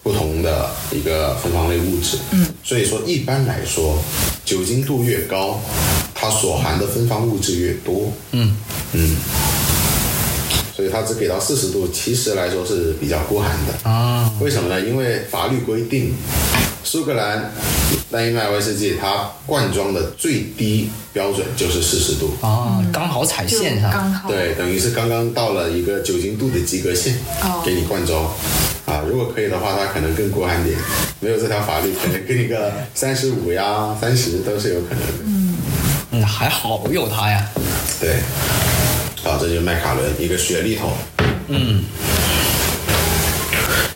[0.02, 2.16] 不同的一个芬芳类物质。
[2.30, 4.02] 嗯，所以说一般来说，
[4.42, 5.60] 酒精度越高，
[6.14, 8.10] 它所含的芬芳物质越多。
[8.30, 8.56] 嗯
[8.94, 9.16] 嗯，
[10.78, 13.90] 所以它只给到四十度，其实来说是比较孤寒的。
[13.90, 14.80] 啊，为什么呢？
[14.80, 16.14] 因为法律规定，
[16.84, 17.52] 苏格兰
[18.12, 22.30] 单一麦威士忌它灌装的最低标准就是四十度。
[22.40, 23.90] 啊，刚好踩线上。
[23.90, 24.28] 刚好。
[24.28, 28.32] 对，等于是刚刚到了一个酒精度的及格线，哦给你灌装。
[28.86, 30.78] 啊，如果可以的话，它可能更过寒点。
[31.18, 35.58] 没有这条法律，可能给你个三十五呀、三十都是有可能的。
[36.12, 37.44] 嗯，还好有它呀。
[38.00, 38.14] 对，
[39.22, 40.92] 好，这就是麦卡伦一个雪莉桶。
[41.48, 41.84] 嗯，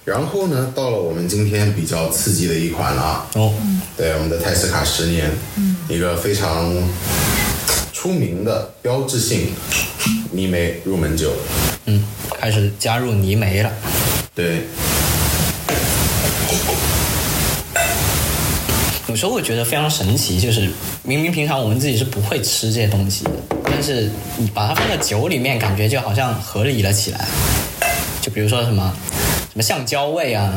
[0.04, 3.26] 然后呢，到了我们今天比较刺激的一款了。
[3.35, 3.54] 哦，
[3.96, 5.30] 对，我们的泰斯卡十年，
[5.88, 6.74] 一个非常
[7.92, 9.52] 出名的标志性
[10.32, 11.32] 泥煤入门酒。
[11.87, 12.04] 嗯，
[12.38, 13.70] 开始加入泥煤了。
[14.35, 14.62] 对，
[19.06, 20.70] 有时候我觉得非常神奇，就是
[21.05, 23.31] 明明平常我们自己是不会吃这些东西的，
[23.65, 27.27] 但是你把它放在酒里面，感觉就好像合理了起来。
[28.21, 28.95] 就比如说什么
[29.51, 30.57] 什么橡胶味啊，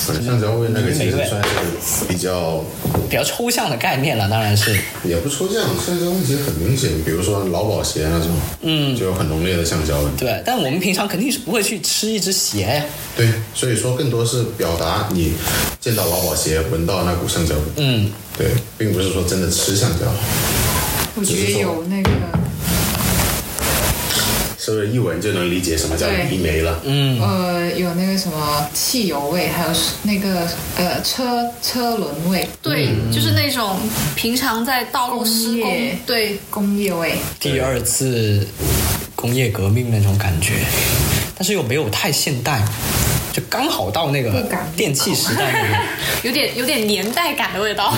[0.00, 2.64] 橡胶味那个其实算是比较
[3.08, 4.76] 比较抽象的概念了，当然是。
[5.04, 8.28] 也不抽象，橡胶味其实很明显，比如说劳保鞋那种，
[8.62, 10.10] 嗯，就有很浓烈的橡胶味。
[10.16, 12.84] 对，但我们平常肯定是不会去吃一只鞋呀。
[13.16, 15.34] 对，所以说更多是表达你
[15.80, 17.62] 见到劳保鞋闻到那股橡胶味。
[17.76, 20.06] 嗯，对，并不是说真的吃橡胶，
[21.14, 22.10] 我觉得有那个
[24.70, 26.28] 是不是一闻就能理解什么叫对。
[26.30, 26.80] 泥煤了？
[26.84, 27.20] 嗯。
[27.20, 29.70] 呃有那个什么汽油味，还有
[30.02, 33.78] 那个呃车车轮味、对，就是那种
[34.14, 35.62] 平常在道路施工。
[35.62, 37.14] 工，对，工业味。
[37.38, 38.46] 第二次
[39.14, 40.54] 工业革命那种感觉，
[41.36, 42.62] 但是又没有太现代，
[43.32, 45.84] 就刚好到那个电器时代那个。
[46.28, 47.94] 有点有点年代感的味道。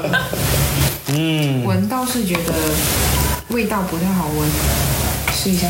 [1.12, 2.52] 嗯，闻到是觉得
[3.48, 4.48] 味道不太好闻，
[5.42, 5.66] 试一下。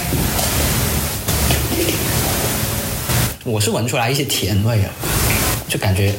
[3.45, 4.91] 我是闻出来一些甜味啊，
[5.69, 6.13] 就感觉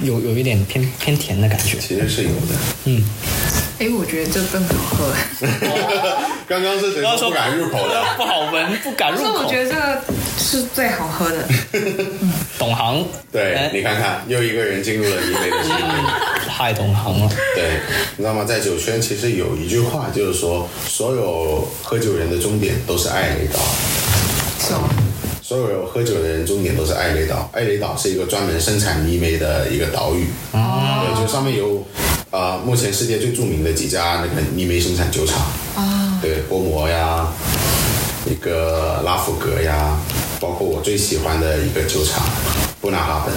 [0.00, 1.78] 有有一点偏偏甜的感觉。
[1.78, 2.56] 其实是有的。
[2.86, 3.04] 嗯，
[3.80, 5.14] 哎，我觉得这更好喝。
[6.48, 8.02] 刚刚是谁说不敢入口的？
[8.16, 9.24] 不好闻，不敢入口。
[9.24, 10.00] 可是我觉得这个
[10.36, 11.36] 是最好喝的。
[12.58, 15.74] 懂行，对哎，你看看，又一个人进入了泥煤的世界。
[16.48, 17.30] 太懂行了。
[17.54, 17.78] 对，
[18.16, 18.44] 你知道吗？
[18.44, 23.60] 在酒圈其实有一句话，就是说，所有喝酒人的终点都是艾雷岛。
[24.58, 24.88] 是吗？
[25.40, 27.48] 所有喝酒的人终点都是艾雷岛。
[27.52, 30.26] 艾雷岛是一个专门生产泥煤的一个岛屿。
[30.50, 31.86] 哦对，就上面有，
[32.30, 35.38] 呃，目前世界最著名的几家那个泥煤生产酒厂。
[35.76, 37.26] 啊，对，波摩呀，
[38.26, 39.98] 一个拉夫格呀，
[40.38, 42.22] 包括我最喜欢的一个酒厂
[42.82, 43.34] 布纳哈本。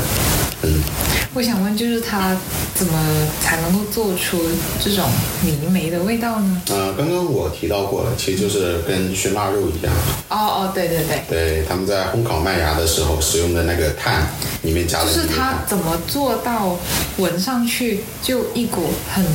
[0.63, 0.83] 嗯，
[1.33, 2.35] 我想问，就是它
[2.75, 4.37] 怎么才能够做出
[4.83, 5.05] 这种
[5.41, 6.61] 泥煤的味道呢？
[6.69, 9.93] 呃，刚刚我提到过了，其实就是跟熏腊肉一样，
[10.27, 14.27] 哦哦，对对对，对，他们在烘烤麦芽的时候使用的那个炭
[14.63, 15.59] 里面加了就是它。
[15.65, 16.77] 怎么做到
[17.17, 19.25] 闻上去就一股很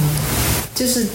[0.75, 1.07] 就是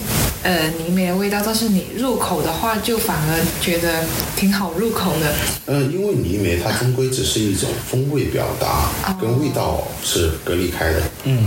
[0.42, 4.04] 呃泥煤的味道，但是你入口的话，就反而觉得
[4.36, 5.32] 挺好入口的。
[5.66, 11.02] 呃，因为泥煤它终归只是一种风味表达，跟味道是隔离开的。
[11.24, 11.44] 嗯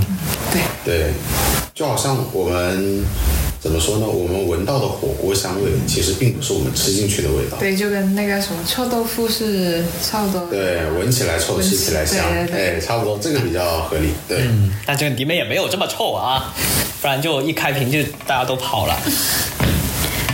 [0.52, 1.14] 对，对，
[1.74, 3.04] 就好像我们
[3.66, 4.06] 怎么说呢？
[4.06, 7.58] 我们闻到的火锅香味，其实并不是我们吃进去的味道。
[7.58, 10.46] 对，就跟那个什么臭豆腐是差不多。
[10.52, 14.10] 对，闻起来臭，吃起来香，对对对哎，差不多，这个比较合理。
[14.28, 16.54] 对，嗯，但这个泥煤也没有这么臭啊，
[17.02, 18.96] 不然就一开瓶就大家都跑了。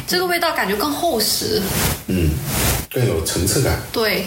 [0.06, 1.62] 这个味道感觉更厚实，
[2.08, 2.32] 嗯，
[2.94, 3.82] 更有层次感。
[3.94, 4.26] 对，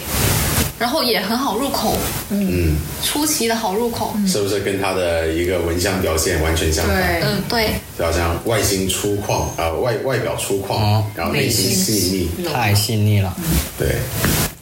[0.78, 1.96] 然后也很好入口，
[2.30, 4.14] 嗯，出奇的好入口。
[4.26, 6.96] 是不是跟它的一个闻香表现完全相反？
[6.96, 7.22] 对。
[7.22, 11.04] 嗯，对，就好像外形粗犷，呃，外外表粗犷，哦。
[11.14, 12.52] 然后内心细腻。
[12.52, 13.34] 太细腻了，
[13.78, 13.96] 对，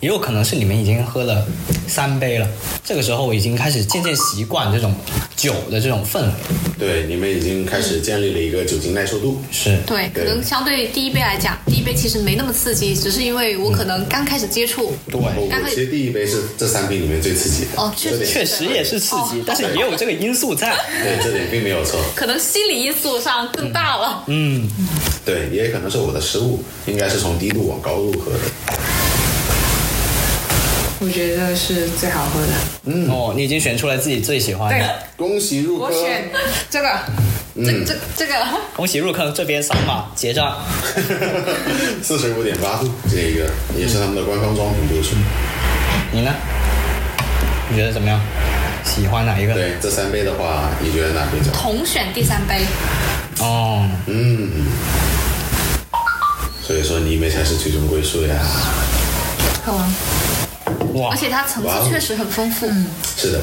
[0.03, 1.47] 也有可能是你们已经喝了
[1.87, 2.49] 三杯了，
[2.85, 4.93] 这个时候已经开始渐渐习惯这种
[5.37, 6.33] 酒的这种氛围。
[6.77, 9.41] 对，你们已经开始建立了一个酒精耐受度。
[9.53, 14.93] 是，对，可能相对第一杯来讲，第一杯其实没那么刺激，只是因为我可能刚开始接触。
[15.09, 17.81] 对，我刚开其实第一杯是这三杯里面最刺激的。
[17.81, 20.75] 哦确实确实也是刺激哦，但是也有这个因素在。
[21.01, 22.01] 对，这点并没有错。
[22.17, 24.25] 可能心理因素上更大了。
[24.27, 24.69] 嗯，
[25.25, 28.39] 对，也可能是我的失误，应该是从低度往高度喝的。
[31.05, 32.53] 我觉得是最好喝的。
[32.85, 35.89] 嗯哦，你已经选出来自己最喜欢对的，，恭喜入坑！
[35.89, 36.31] 我选
[36.71, 36.89] 这个。
[37.55, 38.35] 这这这个
[38.75, 40.57] 恭喜入坑，这边扫码结账。
[42.03, 45.17] 四十五点八度，这个也是他们的官方装瓶度数。
[46.13, 46.33] 你呢？
[47.69, 48.19] 你觉得怎么样？
[48.85, 49.53] 喜欢哪一个？
[49.53, 51.61] 对，这三杯的话，你觉得哪杯较好？
[51.61, 52.65] 同选第三杯，
[53.41, 54.51] 哦，嗯，
[56.63, 58.35] 所以说你们才是最终归宿呀。
[59.65, 59.95] 喝完。
[60.95, 62.67] 哇而，且它层次确实很丰富。
[62.67, 63.41] 嗯是的，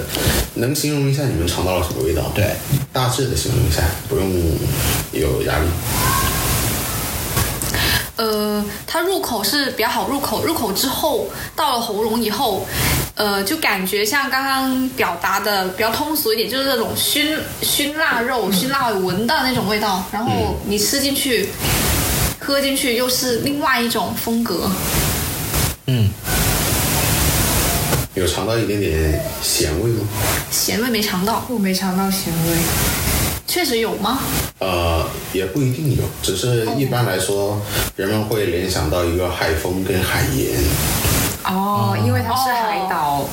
[0.56, 2.24] 能形容一下你们尝到了什么味道？
[2.36, 2.56] 对，
[2.92, 4.30] 大致的形容一下，不用
[5.12, 5.65] 有压力。
[8.18, 12.68] 呃，它入口是比较好入口，入口之后到了喉咙以后，
[13.15, 21.48] 呃，就感觉像刚刚表达的比较通俗一点，就是那种熏熏腊肉、熏腊闻的那种味道，然后你吃进去、
[22.38, 24.70] 喝进去又是另外一种风格。
[25.88, 26.10] 嗯，
[28.19, 30.05] 有尝到一点点咸味吗？
[30.51, 32.58] 咸味没尝到，我没尝到咸味。
[33.47, 34.19] 确实有吗？
[34.60, 37.62] 呃，也不一定有，只是一般来说，
[37.95, 40.60] 人们会联想到一个海风跟海盐。
[41.45, 43.25] 哦，因为它是海岛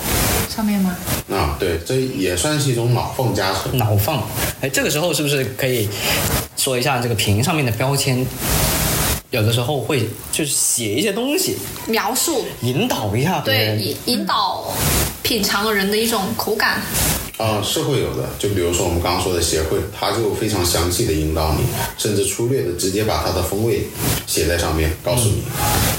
[0.48, 0.96] 上面吗？
[1.32, 3.76] 啊，对，这也算是一种脑缝加成。
[3.76, 4.22] 脑放。
[4.60, 5.88] 哎，这个时候是不是可以
[6.56, 8.24] 说一下这个瓶上面的标签？
[9.30, 13.84] 有的时候会就是写一些东西，描述引导一下别对。
[13.84, 14.72] 引引导
[15.22, 16.80] 品尝人的一种口感。
[17.38, 18.26] 啊、是会有的。
[18.38, 21.64] 就比如说我们刚刚说的协会，他就非常详细的引导你，
[21.98, 23.82] 甚至粗略的直接把它的风味
[24.26, 25.42] 写在上面，告诉你，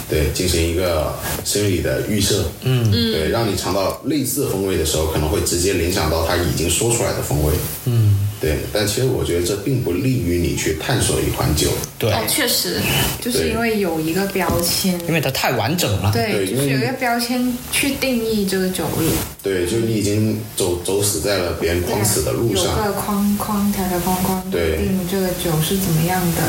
[0.10, 1.14] 对，进行一个
[1.46, 7.54] 心理的预设，嗯，对，让你尝到类似风味的时候，可能会直接联想到他已经说出来的风味，
[7.86, 8.58] 嗯，对。
[8.74, 12.80] 但其实我觉得这并不利于你去探索一款酒，对，哦，确实，
[13.22, 16.12] 就是因为有一个标签，因为它太完整了。
[16.14, 19.12] 对，对因为就是有一个标签去定义这个酒了。
[19.42, 26.42] 对，就你已经走走死在了别人框死的路上有上，个框框条条框框对定这个酒是怎么样的，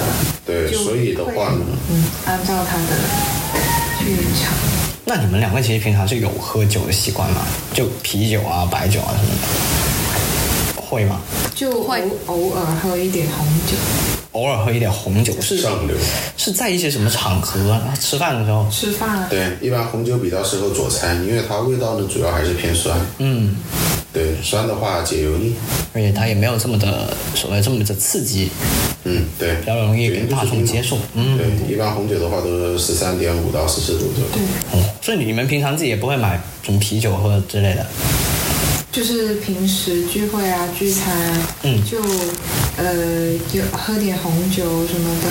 [0.45, 2.97] 对，所以的话呢，嗯，按照它的
[4.01, 4.53] 去尝。
[5.05, 7.47] 那你们两个其实平常是有喝酒的习惯吗？
[7.73, 9.49] 就啤酒啊、白酒啊什么的，
[10.89, 11.21] 会吗？
[11.55, 13.77] 就会偶偶尔喝一点红酒，
[14.33, 15.97] 偶尔喝一点红酒，是上流。
[16.37, 17.93] 是在一些什么场合啊？
[18.01, 22.99] 吃饭的时候，吃饭啊对，一般红酒比较适合佐餐，因为它味道呢主要还是偏酸。
[23.19, 23.57] 嗯，
[24.13, 25.55] 对，酸的话解油腻。
[25.93, 28.49] 而且它也没有这么的所谓这么的刺激，
[29.05, 30.97] 嗯，对，比较容易给大众接受。
[31.15, 34.31] 嗯，对，一般红酒的话都是十三点五到十四度左右。
[34.33, 37.85] 对，哦，所以你们平常自己也不会买什么啤酒喝之类的？
[38.99, 42.03] 就是平时聚会啊、聚餐啊，嗯就
[42.77, 45.29] 呃有喝点红酒什么的，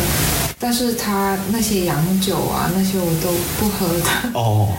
[0.58, 4.40] 但是他那些洋酒啊那些我都不喝的。
[4.40, 4.70] 哦，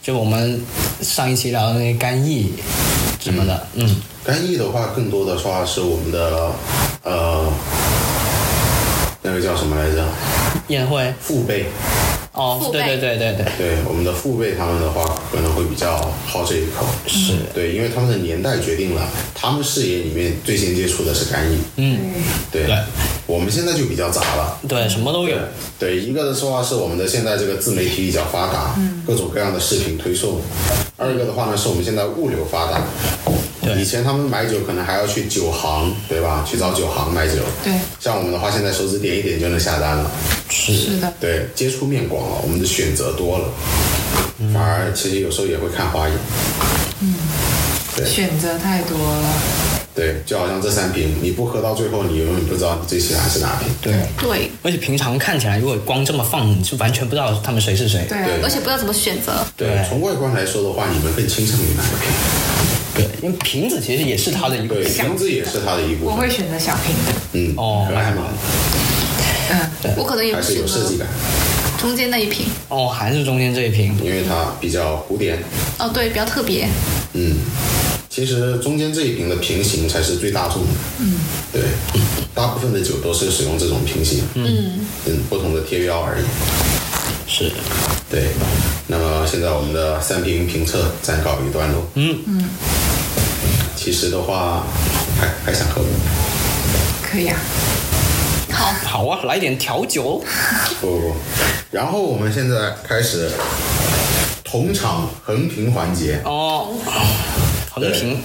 [0.00, 0.62] 就我们
[1.02, 2.52] 上一期聊的那些干邑
[3.18, 6.52] 什么的，嗯，干邑的话，更多的话是我们的
[7.02, 7.52] 呃，
[9.20, 10.06] 那个叫什么来着？
[10.68, 11.66] 宴会父辈。
[12.32, 16.86] 哦，对对对对对，对，我们的父辈他们的话可能会比较好这一口。
[17.06, 19.02] 是，对，因为他们的年代决定了，
[19.34, 21.58] 他们视野里面最先接触的是干邑。
[21.76, 21.98] 嗯，
[22.52, 22.76] 对，对。
[23.26, 24.58] 我们现在就比较杂了。
[24.68, 25.36] 对，什么都有。
[25.78, 28.76] 对，一个的话是我们的现在这个自媒体比较发达，
[29.06, 30.40] 各种各样的视频推送；
[30.96, 32.82] 二一个的话呢，是我们现在物流发达，
[33.78, 36.44] 以前他们买酒可能还要去酒行，对吧？
[36.48, 37.34] 去找酒行买酒。
[37.62, 40.10] 对，像我们的话，现在手指点一点就能下单了。
[40.48, 43.48] 是的，对，接触面广了，我们的选择多了，
[44.52, 46.16] 反而其实有时候也会看花眼。
[47.00, 47.14] 嗯
[47.96, 49.32] 对选择太多了。
[49.92, 53.68] 对，就好像这三瓶，你不喝到最后，你永远不知道你最喜欢是哪瓶。
[53.82, 58.06] 对，对而且平常看起来，如果光这么放，你是完全不知道他们谁是谁。
[58.08, 59.44] 对而且不知道怎么选择。
[59.56, 62.10] 对对，从外观来说的话，你们更倾向于哪一瓶？
[63.00, 66.14] 对，因为瓶子其实也是它的一部对，瓶子也是它的一部分。
[66.14, 67.12] 我会选择小瓶子。
[67.32, 68.24] 嗯，哦可爱吗？
[69.50, 71.08] 嗯，我可能也还是会选择有设计感，
[71.78, 72.46] 中间那一瓶。
[72.68, 73.96] 哦，还是中间这一瓶。
[74.04, 75.38] 因为它比较古典。
[75.78, 76.68] 哦，对，比较特别。
[77.14, 77.38] 嗯，
[78.08, 80.68] 其实中间这一瓶的瓶型才是最大众的。
[80.98, 81.14] 嗯，
[81.52, 81.62] 对，
[82.34, 84.20] 大部分的酒都是使用这种瓶型。
[84.34, 86.24] 嗯，嗯，不同的贴标而已。
[87.26, 87.50] 是，
[88.10, 88.24] 对，
[88.88, 91.88] 那么现在我们的三瓶评测暂告一段落。
[91.94, 92.44] 嗯嗯，
[93.82, 94.62] 其实的话，
[95.18, 95.88] 还还想喝吗？
[97.02, 97.40] 可以啊。
[98.52, 100.22] 好，好啊，来点调酒。
[100.82, 101.16] 不不不，
[101.70, 103.30] 然后我们现在开始
[104.44, 106.20] 同场横评环节。
[106.26, 106.74] 哦，
[107.70, 108.22] 横屏。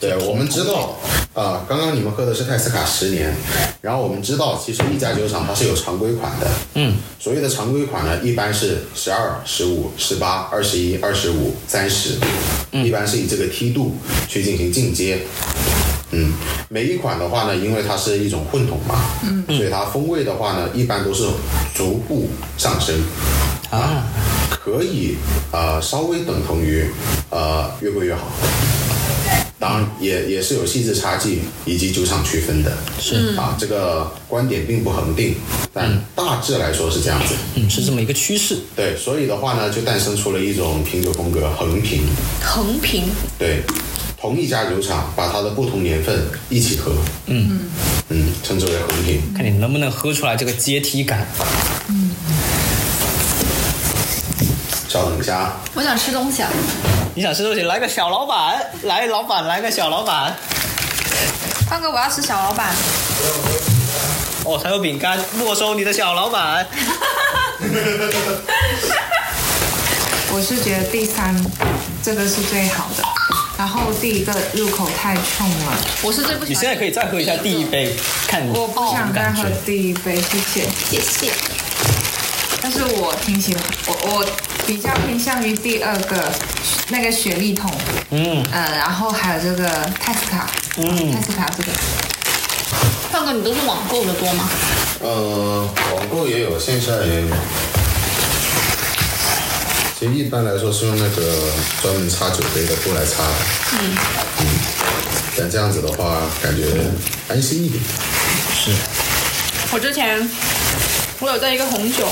[0.00, 0.96] 对，我们知道，
[1.34, 3.36] 啊、刚刚你们喝的是泰斯卡十年，
[3.82, 12.14] 然后我们知道，其实一家酒厂它是有常规款的，嗯，所谓的常规款呢，一般是十二、十五、十八、二十一、二十五、三十，
[12.72, 13.96] 一般是以这个梯度
[14.28, 15.18] 去进行进阶。
[16.12, 16.32] 嗯，
[16.68, 21.24] 每一款的话呢，因为它是一种混桶嘛，嗯，所以它风味的话呢，一般都是
[21.74, 23.00] 逐步上升，
[23.70, 24.04] 啊，
[24.50, 25.16] 可以
[25.52, 26.84] 呃稍微等同于
[27.30, 28.22] 呃越贵越好。
[29.60, 35.34] 当然也也是有细致差距以及酒厂区分的，是啊，这个观点并不恒定，
[35.70, 37.34] 但大致来说是这样子。
[37.56, 38.56] 嗯，是这么一个趋势。
[38.74, 42.00] 对，所以的话呢，就诞生出了一种品酒风格横评。
[42.42, 43.04] 横屏。
[43.38, 43.60] 对，
[44.18, 46.92] 同一家酒厂把它的不同年份一起喝，
[47.26, 47.60] 嗯
[48.08, 49.20] 嗯，称之为横评。
[49.36, 51.28] 看你能不能喝出来这个阶梯感。
[51.36, 52.49] 稍
[54.92, 56.50] 等一下啊，我想吃东西啊。
[57.14, 60.34] 你想吃东西，来个小老板，来老板，来个小老板。
[61.68, 62.74] 胖哥，我要吃小老板。
[64.44, 66.66] 哦，还有饼干，没收你的小老板。
[70.32, 71.34] 我是觉得第三
[72.02, 73.04] 这个是最好的，
[73.58, 76.54] 然后第一个入口太冲了，我是最不喜欢。
[76.54, 77.94] 你现在可以再喝一下第一杯，
[78.26, 79.48] 看你我不想再喝。
[79.64, 80.68] 第一杯，谢谢。
[80.90, 81.32] 谢谢。
[82.62, 84.24] 但是我挺喜欢，我我
[84.70, 86.30] 比较偏向于第二个
[86.90, 87.68] 那个雪莉桶，
[88.10, 89.68] 嗯，呃，然后还有这个
[89.98, 91.72] 泰斯卡，嗯泰斯卡这个，
[93.10, 94.48] 胖哥，你都是网购的多吗？
[95.00, 97.26] 呃，网购也有，线下也有。
[99.98, 101.50] 其实一般来说是用那个
[101.82, 103.34] 专门擦酒杯的布来擦的。
[103.72, 103.96] 嗯。
[105.36, 106.62] 但这样子的话，感觉
[107.26, 107.82] 安心一点。
[108.54, 108.70] 是。
[109.72, 110.30] 我之前
[111.18, 112.08] 我有在一个红酒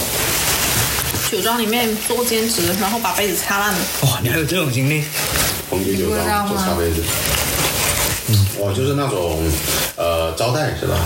[1.30, 3.78] 酒庄里面做兼职，然后把杯子擦烂了。
[4.02, 5.04] 哇，你还有这种经历？
[5.68, 7.02] 红酒酒庄做擦杯子。
[8.28, 8.46] 嗯。
[8.60, 9.38] 哇，就是那种
[9.96, 10.98] 呃招待是吧？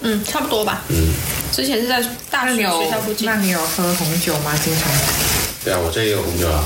[0.00, 0.82] 嗯，差不多吧。
[0.88, 1.12] 嗯。
[1.52, 4.58] 之前是在大学校附近那你有喝红酒吗？
[4.64, 4.90] 经常？
[5.62, 6.64] 对啊，我这也有红酒啊。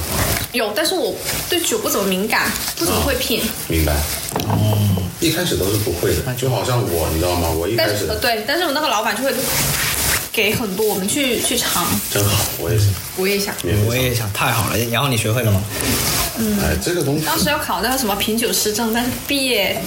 [0.53, 1.13] 有，但是我
[1.51, 3.43] 对酒不怎么敏感，不怎么会品。
[3.67, 3.93] 明白。
[4.47, 4.79] 哦。
[5.21, 7.49] 一开始都是不会的，就好像我，你知道吗？
[7.49, 9.33] 我一开始对，但是我那个老板就会
[10.35, 11.87] 给很多我们去去尝。
[12.11, 12.87] 真好，我也是。
[13.17, 13.55] 我也想。
[13.87, 14.79] 我也想，太好了。
[14.91, 15.63] 然后你学会了吗？
[16.61, 19.81] 哎，这个东西当时要考那个什么品酒师证，但是毕业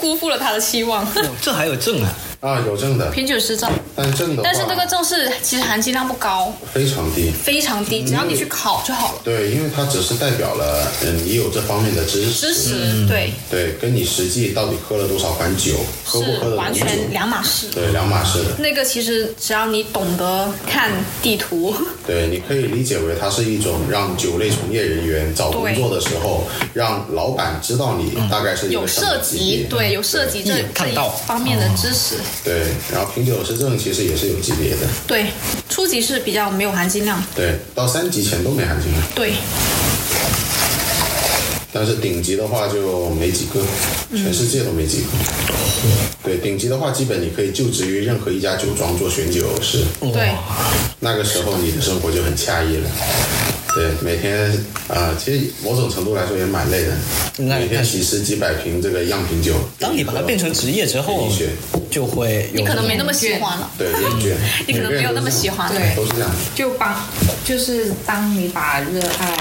[0.00, 1.04] 辜负了他的期望。
[1.04, 2.08] 哦这还有证啊？
[2.40, 7.30] 啊有证的，品酒师证，但证的，但是这个证是其实含金量不高，非常低。
[7.30, 9.20] 非常低，只要你去考就好了。
[9.24, 15.74] 对，因为它只是代表了，嗯，你有这方面的知识，知识对对，跟你实际到底喝了多少款酒，
[16.04, 17.68] 喝不喝是得懂酒，完全两码事。
[17.74, 18.56] 对，两码事的。
[18.58, 20.90] 那个其实只要你懂得看
[21.22, 21.74] 地图，
[22.06, 30.94] 对，你可以理解为它是一种让酒类从业人员找工作的时候，让老板知道你大概是一有涉，及对有涉及这这一
[31.26, 32.16] 方面的知识。
[32.44, 32.62] 对，
[32.92, 35.26] 然后品酒师证其实也是有级别的，对，
[35.68, 37.22] 初级是比较没有含金量。
[37.34, 39.32] 对，到三级前都没含金量，对，
[41.72, 43.60] 但是顶级的话就没几个，
[44.16, 45.08] 全世界都没几个。
[46.22, 50.30] 对，顶级的话，基本你可以就职于任何一家酒庄做选酒师，对，
[51.00, 52.90] 那个时候你的生活就很惬意了。
[53.76, 54.50] 对，每天
[54.88, 56.96] 啊、呃其实某种程度来说也蛮累的，
[57.36, 59.52] 那每天几十几百瓶这个样品酒。
[59.78, 61.28] 当你把它变成职业之后
[61.90, 64.34] 就会有你可能没那么喜欢了，对厌倦，
[64.66, 66.30] 你可能没有那么喜欢对都是这样。
[66.54, 67.06] 就帮，
[67.44, 69.36] 就是当你把热爱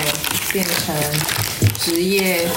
[0.51, 0.93] 变成
[1.79, 2.47] 职业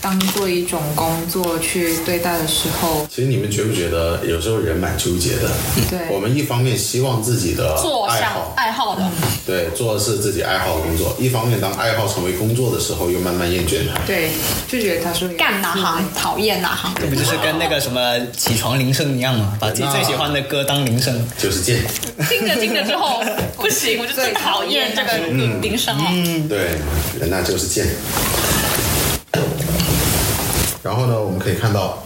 [0.00, 5.50] 当做一种工作去对待的时候，其实你们觉不觉得有时候人蛮纠结的？
[5.88, 9.10] 对我们一方面希望自己的做想爱好，爱好的，
[9.46, 13.98] 对，做的是自己爱好的工作；一方面，当爱好成为工作的时候，又慢慢厌倦它。
[14.06, 14.30] 对，
[14.68, 16.92] 就觉得他说干哪行讨厌哪行。
[17.00, 19.56] 这不就是跟那个什么起床铃声一样吗？
[19.58, 21.26] 把自己最喜欢的歌当铃声。
[21.38, 21.82] 就是贱。
[22.28, 23.22] 听着听着之后
[23.56, 25.16] 不行，我就最讨厌这个
[25.62, 26.04] 铃声了。
[26.48, 26.78] 对，
[27.18, 27.86] 人呐就是贱。
[30.84, 31.98] 然后呢，我们可以看到，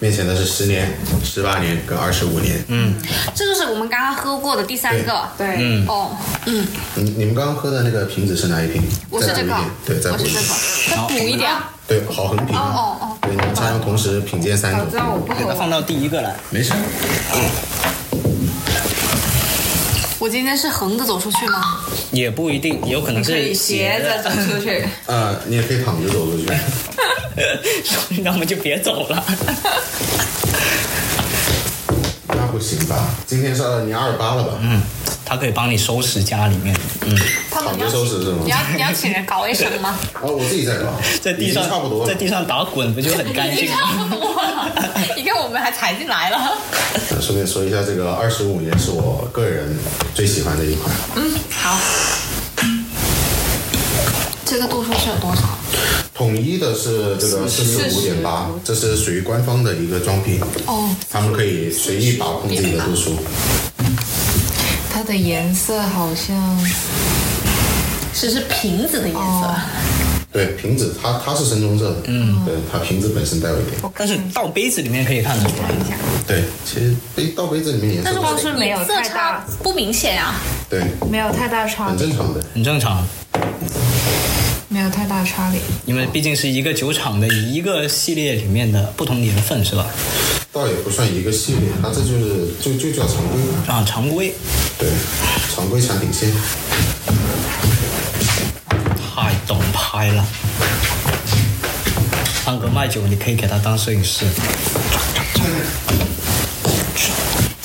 [0.00, 0.92] 面前的是十年、
[1.24, 2.62] 十八年跟二十五年。
[2.68, 2.94] 嗯，
[3.34, 5.22] 这就是我们刚刚喝过的第三个。
[5.38, 6.10] 对，嗯哦，
[6.44, 6.66] 嗯，
[6.96, 8.82] 你你们刚刚喝的那个瓶子是哪一瓶？
[9.08, 10.42] 我是这个再补一点，对，再补一点。
[10.90, 11.50] 再补一点。
[11.88, 12.54] 对，好横瓶。
[12.54, 14.82] 哦哦对，你们才能同时品鉴三种。
[14.84, 15.38] 我知道我不喝。
[15.38, 16.36] 给它放到第一个来。
[16.50, 16.74] 没事。
[20.20, 21.80] 我今天是横着走出去吗？
[22.12, 24.84] 也不一定，有可能可以是斜着走出去。
[25.06, 26.46] 呃，你也可以躺着走出去。
[28.22, 29.24] 那我们就别走了。
[32.28, 33.08] 那不行吧？
[33.26, 34.58] 今天是二你二十八了吧？
[34.60, 34.82] 嗯。
[35.30, 36.76] 它可以帮你收拾家里面，
[37.06, 37.16] 嗯，
[37.52, 39.96] 他们躺着收拾是吗你要你要请人搞卫生吗？
[40.12, 40.88] 啊，我自己在搞，
[41.22, 42.04] 在地上差不多。
[42.04, 44.08] 在地上打滚，不就很干净差吗？
[44.10, 44.74] 不多了，
[45.16, 46.58] 你看我们还踩进来了。
[47.10, 49.72] 呃顺便说一下，这个二十五年是我个人
[50.16, 50.92] 最喜欢的一款。
[51.14, 51.78] 嗯，好。
[54.44, 55.42] 这个度数是有多少？
[56.12, 63.16] 统一的是这个四十五点八，这是属于官方的一个装瓶，哦，他们可以随意把控自己的度数。
[65.10, 66.56] 它的颜色好像
[68.14, 69.54] 只是瓶子的颜色。
[70.30, 73.92] 对，瓶子它它是深棕色的，嗯，对，它瓶子本身带有一点。
[73.96, 75.68] 但是倒杯子里面可以看得出来。
[76.28, 80.36] 对，其实杯倒杯子里面颜色但是光是是没有色太大差不明显啊。
[80.68, 80.80] 对，
[81.10, 82.40] 没有太大差别，很正常的。
[82.54, 83.04] 很正常，
[84.72, 85.60] 没有太大差别。
[85.84, 89.84] 因为毕竟是一个酒厂的一个系列里面的不同年份，是吧？
[90.52, 94.32] 倒也不算一个系列，它这就是就就叫常规，啊，常规
[94.78, 94.88] 对，
[95.54, 96.30] 常规产品线。
[98.96, 100.24] 太懂拍了。
[102.44, 104.24] 胖哥卖酒，你可以给他当摄影师。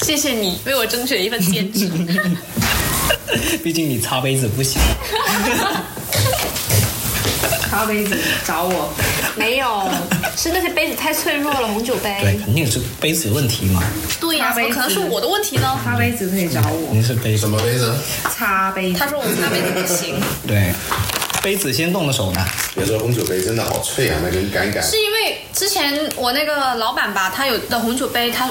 [0.01, 1.89] 谢谢你为我争取了一份兼职。
[3.63, 4.79] 毕竟你擦杯子不行。
[7.75, 8.17] 咖杯子
[8.47, 8.93] 找我，
[9.35, 9.89] 没有，
[10.37, 12.39] 是那些杯子太脆弱了，红酒对，杯。
[12.41, 13.83] 肯定是杯子有问题嘛，
[14.17, 15.77] 对呀、怎么可能是我的问题呢？
[15.83, 17.39] 咖杯子可以找我，你是杯子。
[17.39, 17.93] 什么杯子？
[18.33, 19.05] 擦杯子他。
[19.05, 20.15] 说我擦杯子不行，
[20.47, 20.71] 对，
[21.43, 22.45] 杯子先动的手呢。
[22.75, 24.81] 别说红酒杯真的好脆啊，那根杆杆。
[24.81, 28.49] 是因为之前我那个老板吧，他有的红酒杯，他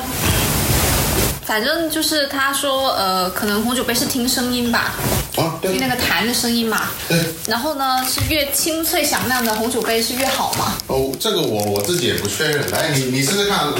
[1.47, 4.93] 反正就是他说，呃，可能红酒杯是听声音吧，
[5.37, 6.91] 啊，对听那个弹的声音嘛。
[7.09, 7.19] 对。
[7.49, 10.77] 然后呢，是越清脆响亮的红酒杯是越好嘛。
[10.87, 12.71] 哦，这个我我自己也不确认。
[12.71, 13.73] 来，你你试试看，老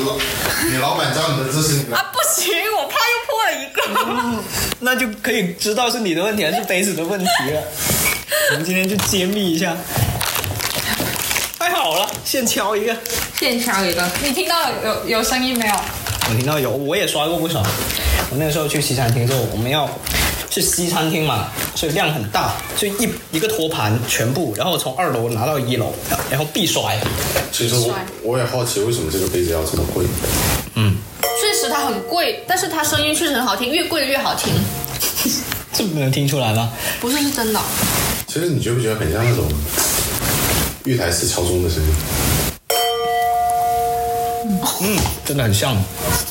[0.71, 4.43] 你老板教你的姿势，你来啊，不行，我怕又破了一个。
[4.81, 7.63] 那就可以知道是你的问题还是杯子的问题了。
[8.53, 9.77] 我们今天就揭秘一下。
[11.59, 12.95] 太好了，现敲一个。
[13.39, 15.75] 现敲一个，你听到有有有声音没有？
[16.29, 17.63] 我听到有，我也刷过不少。
[18.31, 19.89] 我那个时候去西餐厅之后，我们要
[20.55, 25.93] 去西餐厅嘛，所以量很大，就一一个托盘全部，然后从二楼拿到一楼，
[26.31, 26.97] 然后必摔。
[27.51, 27.93] 其实我
[28.23, 30.05] 我也好奇，为什么这个杯子要这么贵？
[30.77, 30.97] 嗯
[31.41, 34.53] 确实它很贵，但是它声音确实很好听，越贵的越好听。
[35.75, 36.71] 这不能听出来吗？
[37.01, 37.61] 不是是真的，
[38.29, 39.49] 其实你觉不觉得很像那种
[40.85, 41.89] 玉台式敲钟的声音？
[44.83, 45.77] 嗯，真的很像。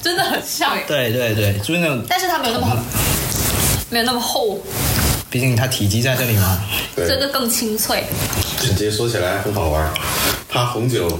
[0.01, 2.77] 真的很像，对对对，就是那种，但是它没有那么
[3.93, 4.59] 没有那么厚，
[5.29, 6.59] 毕竟它体积在这里嘛。
[6.95, 8.03] 对，这个更清脆。
[8.59, 9.93] 直接说起来很好玩，
[10.49, 11.19] 它红酒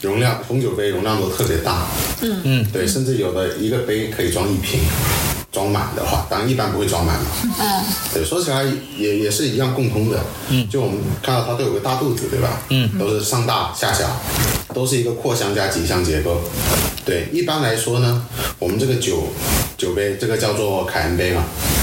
[0.00, 1.86] 容量红酒杯容量都特别大，
[2.20, 2.40] 嗯。
[2.42, 4.80] 嗯，对，甚至有的一个杯可以装一瓶，
[5.52, 7.26] 装满的话，当然一般不会装满嘛，
[7.60, 8.64] 嗯，对，说起来
[8.98, 10.18] 也也是一样共通的，
[10.48, 12.60] 嗯，就我们看到它都有个大肚子，对吧？
[12.70, 14.04] 嗯，都是上大下小，
[14.74, 16.40] 都是一个扩香加挤香结构。
[17.04, 18.26] 对，一般来说呢，
[18.58, 19.28] 我们这个酒
[19.76, 21.73] 酒杯这个叫做凯恩杯嘛，凯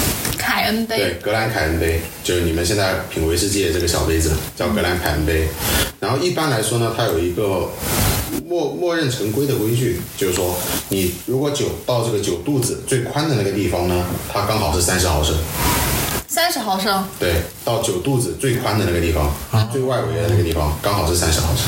[0.72, 5.47] 恩杯，对，格兰凯恩杯就是你们现在品威士忌的这个小杯子，叫格兰凯恩杯。
[5.99, 7.69] 然后一般来说呢，它有一个
[8.47, 10.55] 默默认成规的规矩，就是说
[10.89, 15.36] 你如果酒到这个酒肚子最宽的那个地方呢，它刚好是三十毫升。
[16.28, 19.30] 三十毫升，对，到酒肚子最宽的那个地方，
[19.69, 21.65] 最外围的那个地方刚好是三十毫升。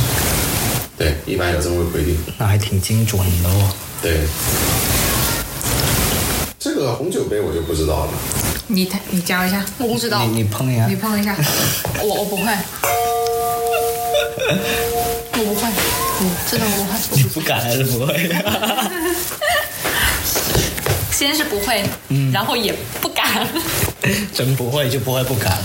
[0.98, 2.18] 对，一般有这么个规定。
[2.38, 3.70] 那还挺精准的哦。
[4.02, 4.22] 对，
[6.64, 8.12] 这个红酒杯我就不知道了。
[8.68, 11.36] 你你教一下，我不知道你，你碰一下你，碰一下，
[12.02, 12.44] 我我不会。
[15.34, 15.68] 我不会，
[16.22, 18.16] 嗯，真的我不会，你不敢还是不会？
[21.12, 21.84] 先是不会，
[22.32, 23.46] 然后也不敢。
[24.34, 25.58] 真不会就不会不敢。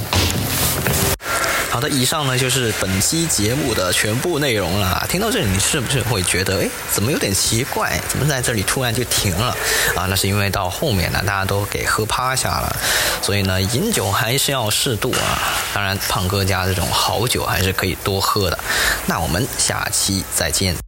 [1.71, 5.07] 好的，以上呢就是本期节目的全部内容了。
[5.09, 8.01] 听到这里，你是不是会觉得，哎，怎么有点奇怪？
[8.09, 9.55] 怎么在这里突然就停了？
[9.95, 12.77] 啊，那是因为到后面呢，大家都给喝趴下了，
[13.23, 15.39] 所以呢，饮酒还是要适度啊。
[15.75, 18.59] 当然，胖哥家这种好酒还是可以多喝的。
[19.07, 20.88] 那我们下期再见。